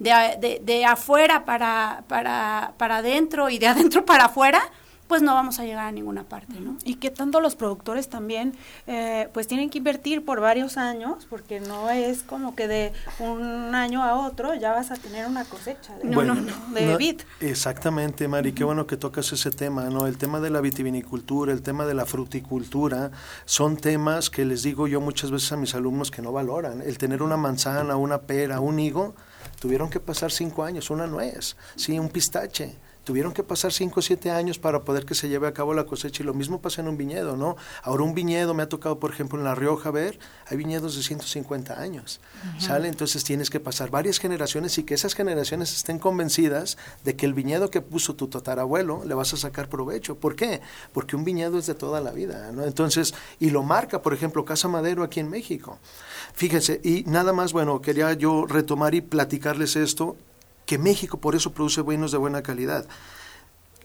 [0.00, 0.10] de,
[0.40, 4.60] de, de afuera para, para, para adentro y de adentro para afuera,
[5.08, 6.76] pues no vamos a llegar a ninguna parte, ¿no?
[6.84, 8.54] Y que tanto los productores también,
[8.86, 13.74] eh, pues tienen que invertir por varios años, porque no es como que de un
[13.74, 16.34] año a otro ya vas a tener una cosecha de, no,
[16.74, 17.22] de vid.
[17.40, 20.06] Exactamente, Mari, qué bueno que tocas ese tema, ¿no?
[20.06, 23.10] El tema de la vitivinicultura, el tema de la fruticultura,
[23.46, 26.82] son temas que les digo yo muchas veces a mis alumnos que no valoran.
[26.82, 29.14] El tener una manzana, una pera, un higo,
[29.58, 32.76] tuvieron que pasar cinco años, una nuez, sí, un pistache
[33.08, 35.84] tuvieron que pasar 5 o 7 años para poder que se lleve a cabo la
[35.84, 37.56] cosecha y lo mismo pasa en un viñedo, ¿no?
[37.82, 41.02] Ahora un viñedo me ha tocado, por ejemplo, en La Rioja ver, hay viñedos de
[41.02, 42.20] 150 años,
[42.58, 42.86] ¿sale?
[42.86, 47.32] Entonces tienes que pasar varias generaciones y que esas generaciones estén convencidas de que el
[47.32, 50.18] viñedo que puso tu tatarabuelo le vas a sacar provecho.
[50.18, 50.60] ¿Por qué?
[50.92, 52.62] Porque un viñedo es de toda la vida, ¿no?
[52.64, 55.78] Entonces, y lo marca, por ejemplo, Casa Madero aquí en México.
[56.34, 60.18] Fíjense, y nada más, bueno, quería yo retomar y platicarles esto
[60.68, 62.86] que México por eso produce vinos de buena calidad.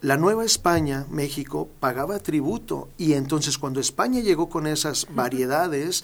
[0.01, 6.03] La Nueva España, México, pagaba tributo y entonces cuando España llegó con esas variedades,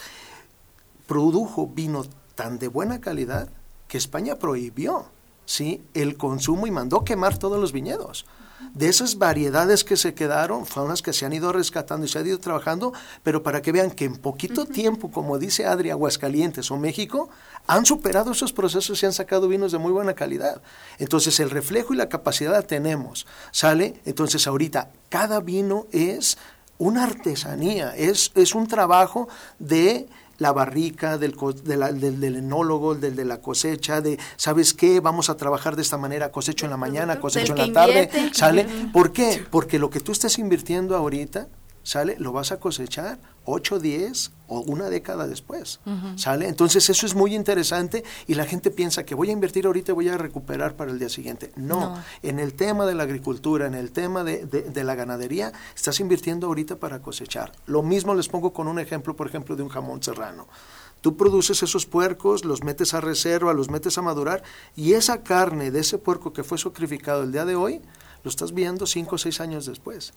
[1.05, 3.49] produjo vino tan de buena calidad
[3.89, 5.07] que España prohibió
[5.45, 5.84] ¿sí?
[5.93, 8.25] el consumo y mandó quemar todos los viñedos
[8.74, 12.20] de esas variedades que se quedaron, fueron las que se han ido rescatando y se
[12.20, 12.93] han ido trabajando,
[13.24, 17.30] pero para que vean que en poquito tiempo, como dice Adri, Aguascalientes o México,
[17.68, 20.62] han superado esos procesos y han sacado vinos de muy buena calidad.
[20.97, 24.01] Entonces el reflejo y la capacidad la tenemos, ¿sale?
[24.05, 26.38] Entonces ahorita cada vino es
[26.78, 29.28] una artesanía, es, es un trabajo
[29.60, 30.07] de
[30.40, 35.00] la barrica, del, del, enólogo, del de la cosecha, de, ¿sabes qué?
[35.00, 38.66] Vamos a trabajar de esta manera, cosecho en la mañana, cosecho en la tarde, ¿sale?
[38.92, 39.46] ¿Por qué?
[39.50, 41.48] Porque lo que tú estás invirtiendo ahorita,
[41.90, 42.18] ¿sale?
[42.20, 45.80] Lo vas a cosechar 8, 10 o una década después,
[46.18, 46.48] ¿sale?
[46.48, 49.96] Entonces eso es muy interesante y la gente piensa que voy a invertir ahorita y
[49.96, 51.52] voy a recuperar para el día siguiente.
[51.56, 56.00] No, en el tema de la agricultura, en el tema de, de, la ganadería, estás
[56.00, 57.54] invirtiendo ahorita para cosechar.
[57.66, 60.48] Lo mismo les pongo con un ejemplo, por ejemplo, de un jamón serrano.
[61.02, 64.44] Tú produces esos puercos, los metes a reserva, los metes a madurar
[64.76, 67.82] y esa carne de ese puerco que fue sacrificado el día de hoy,
[68.24, 70.13] lo estás viendo cinco o seis años después.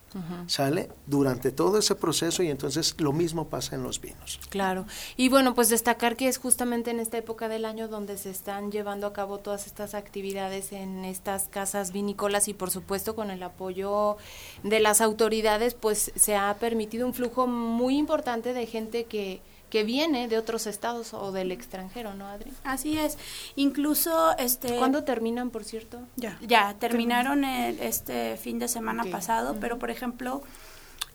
[0.46, 4.40] Sale durante todo ese proceso y entonces lo mismo pasa en los vinos.
[4.48, 4.86] Claro.
[5.16, 8.72] Y bueno, pues destacar que es justamente en esta época del año donde se están
[8.72, 13.42] llevando a cabo todas estas actividades en estas casas vinícolas y por supuesto con el
[13.42, 14.16] apoyo
[14.62, 19.40] de las autoridades, pues se ha permitido un flujo muy importante de gente que
[19.72, 22.52] que viene de otros estados o del extranjero, ¿no, Adri?
[22.62, 23.16] Así es.
[23.56, 24.76] Incluso, este...
[24.76, 25.98] ¿Cuándo terminan, por cierto?
[26.16, 26.36] Ya.
[26.42, 30.42] Ya, terminaron este fin de semana pasado, pero por ejemplo,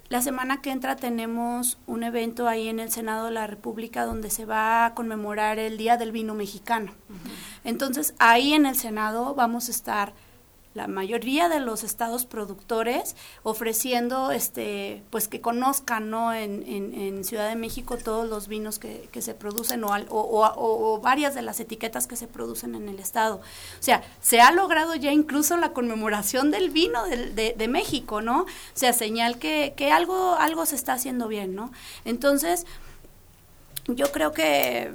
[0.10, 4.32] la semana que entra tenemos un evento ahí en el Senado de la República donde
[4.32, 6.96] se va a conmemorar el Día del Vino Mexicano.
[7.64, 10.14] Entonces, ahí en el Senado vamos a estar
[10.78, 16.58] la mayoría de los estados productores ofreciendo este pues que conozcan no en,
[17.24, 21.42] Ciudad de México todos los vinos que, que se producen o, o, o, varias de
[21.42, 23.38] las etiquetas que se producen en el estado.
[23.38, 28.42] O sea se ha logrado ya incluso la conmemoración del vino de, de, México no
[28.42, 31.72] o sea señal que, que algo algo se está haciendo bien no
[32.06, 32.66] entonces
[33.88, 34.94] yo creo que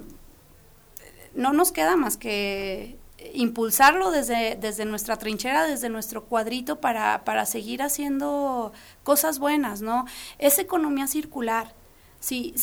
[1.35, 2.97] no nos queda más que
[3.35, 10.07] impulsarlo desde, desde nuestra trinchera, desde nuestro cuadrito para, para seguir haciendo cosas buenas, ¿no?
[10.39, 11.75] Es economía circular.
[12.20, 12.55] Sí,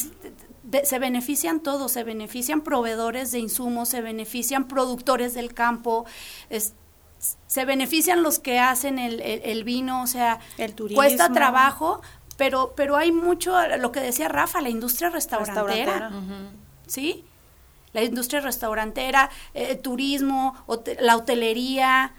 [0.83, 6.05] se benefician todos, se benefician proveedores de insumos, se benefician productores del campo,
[7.47, 12.01] se benefician los que hacen el, el, vino, o sea, el cuesta trabajo,
[12.37, 16.11] pero, pero hay mucho, lo que decía Rafa, la industria restaurantera,
[16.87, 17.25] ¿sí?
[17.93, 20.55] La industria restaurantera, eh, turismo,
[20.99, 22.13] la hotelería.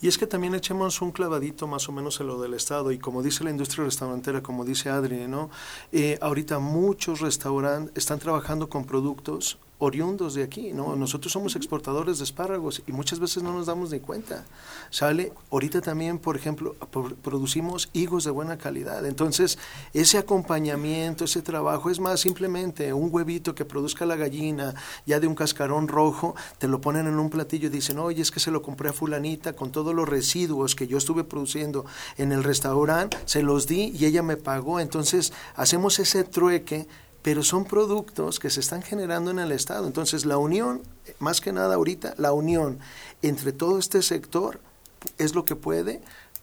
[0.00, 2.92] Y es que también echemos un clavadito más o menos en lo del Estado.
[2.92, 5.50] Y como dice la industria restaurantera, como dice Adri, ¿no?
[5.90, 10.96] Eh, ahorita muchos restaurantes están trabajando con productos oriundos de aquí, ¿no?
[10.96, 14.44] Nosotros somos exportadores de espárragos y muchas veces no nos damos ni cuenta.
[14.90, 16.74] Sale, ahorita también, por ejemplo,
[17.22, 19.06] producimos higos de buena calidad.
[19.06, 19.58] Entonces,
[19.92, 24.74] ese acompañamiento, ese trabajo, es más simplemente un huevito que produzca la gallina,
[25.06, 28.32] ya de un cascarón rojo, te lo ponen en un platillo y dicen, oye, es
[28.32, 32.32] que se lo compré a fulanita con todos los residuos que yo estuve produciendo en
[32.32, 34.80] el restaurante, se los di y ella me pagó.
[34.80, 36.88] Entonces, hacemos ese trueque
[37.28, 39.86] pero son productos que se están generando en el Estado.
[39.86, 40.80] Entonces, la unión,
[41.18, 42.78] más que nada ahorita, la unión
[43.20, 44.62] entre todo este sector
[45.18, 46.00] es lo que puede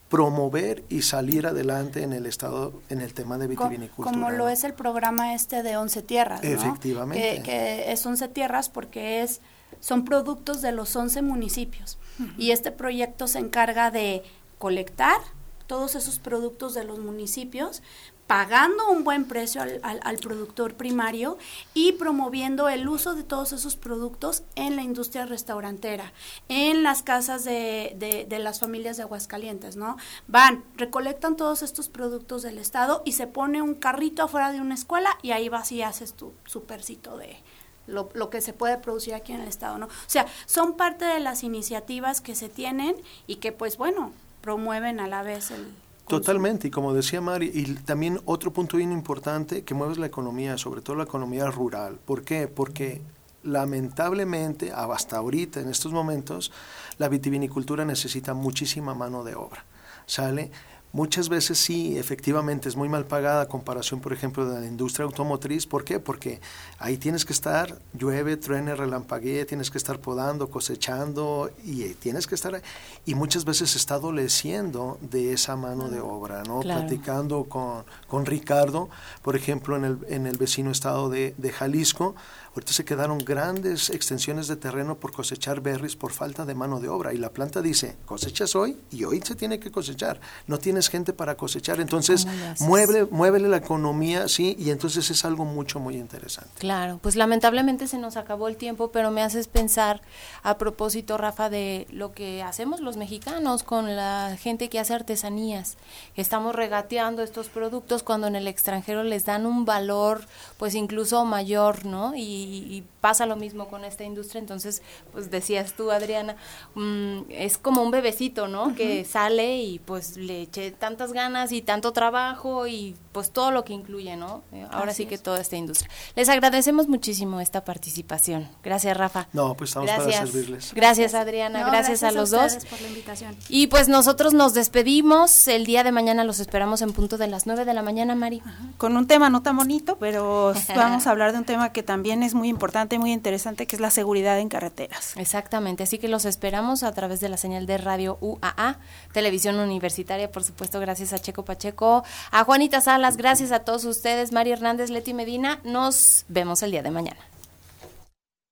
[0.09, 4.11] promover y salir adelante en el Estado en el tema de vitivinicultura.
[4.11, 6.49] Como lo es el programa este de Once Tierras, ¿no?
[6.51, 7.41] Efectivamente.
[7.41, 9.41] Que, es Once Tierras porque es
[9.79, 11.97] son productos de los 11 municipios.
[12.37, 14.21] Y este proyecto se encarga de
[14.59, 15.17] colectar
[15.65, 17.81] todos esos productos de los municipios,
[18.27, 21.37] pagando un buen precio al, al, productor primario
[21.73, 26.11] y promoviendo el uso de todos esos productos en la industria restaurantera,
[26.49, 29.97] en las casas de, de, las familias de Aguascalientes, ¿no?
[30.27, 34.73] Van, recolectan todos estos productos del Estado y se pone un carrito afuera de una
[34.73, 37.37] escuela y ahí vas y haces tu supercito de,
[37.85, 39.85] lo, lo, que se puede producir aquí en el estado, ¿no?
[39.85, 42.95] O sea, son parte de las iniciativas que se tienen
[43.27, 45.67] y que pues bueno, promueven a la vez el,
[46.07, 50.57] Totalmente, y como decía Mari, y también otro punto bien importante que mueve la economía,
[50.57, 51.97] sobre todo la economía rural.
[52.05, 52.47] ¿Por qué?
[52.47, 53.01] Porque
[53.43, 56.51] lamentablemente, hasta ahorita, en estos momentos,
[56.97, 59.65] la vitivinicultura necesita muchísima mano de obra.
[60.05, 60.51] ¿Sale?
[60.95, 65.03] Muchas veces sí, efectivamente es muy mal pagada a comparación, por ejemplo, de la industria
[65.03, 65.67] automotriz.
[65.67, 65.99] ¿Por qué?
[65.99, 66.39] Porque
[66.79, 72.35] ahí tienes que estar, llueve, truene, relampaguee, tienes que estar podando, cosechando y tienes que
[72.35, 72.61] estar...
[73.05, 76.61] Y muchas veces se está adoleciendo de esa mano de obra, ¿no?
[76.61, 78.87] Platicando con, con Ricardo,
[79.21, 82.15] por ejemplo, en el, en el vecino estado de, de Jalisco,
[82.55, 86.87] Ahorita se quedaron grandes extensiones de terreno por cosechar berries por falta de mano de
[86.87, 87.13] obra.
[87.13, 90.21] Y la planta dice, cosechas hoy y hoy se tiene que cosechar.
[90.47, 91.81] No tienes gente para cosechar.
[91.81, 92.25] Entonces,
[92.61, 96.51] mueve, muévele la economía, sí, y entonces es algo mucho, muy interesante.
[96.59, 100.01] Claro, pues lamentablemente se nos acabó el tiempo, pero me haces pensar
[100.41, 105.75] a propósito, Rafa, de lo que hacemos los mexicanos con la gente que hace artesanías.
[106.15, 110.25] Estamos regateando estos productos cuando en el extranjero les dan un valor,
[110.55, 112.15] pues incluso mayor, ¿no?
[112.15, 114.39] Y y, pasa lo mismo con esta industria.
[114.39, 114.81] Entonces,
[115.11, 116.37] pues decías tú, Adriana,
[116.73, 118.73] mm, es como un bebecito, ¿no?
[118.73, 123.63] Que sale y pues le eché tantas ganas y tanto trabajo y pues todo lo
[123.63, 124.41] que incluye, ¿no?
[124.51, 125.89] Eh, ahora sí que toda esta industria.
[126.15, 128.47] Les agradecemos muchísimo esta participación.
[128.63, 129.27] Gracias, Rafa.
[129.33, 130.15] No, pues estamos gracias.
[130.15, 130.73] para servirles.
[130.73, 131.65] Gracias, Adriana.
[131.69, 132.57] gracias, a los dos.
[132.69, 133.35] por la invitación.
[133.49, 135.47] Y pues nosotros nos despedimos.
[135.47, 138.41] El día de mañana los esperamos en punto de las 9 de la mañana, Mari.
[138.77, 142.23] Con un tema no tan bonito, pero vamos a hablar de un tema que también
[142.23, 145.13] es muy importante, muy interesante, que es la seguridad en carreteras.
[145.17, 148.77] Exactamente, así que los esperamos a través de la señal de radio UAA,
[149.13, 154.31] Televisión Universitaria, por supuesto, gracias a Checo Pacheco, a Juanita Salas, gracias a todos ustedes,
[154.31, 157.19] Mari Hernández, Leti Medina, nos vemos el día de mañana.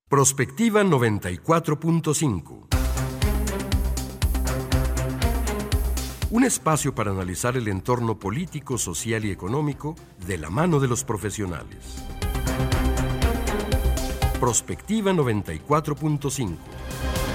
[0.09, 2.73] Prospectiva 94.5
[6.33, 11.03] Un espacio para analizar el entorno político, social y económico de la mano de los
[11.03, 12.03] profesionales.
[14.43, 17.32] Prospectiva 94.5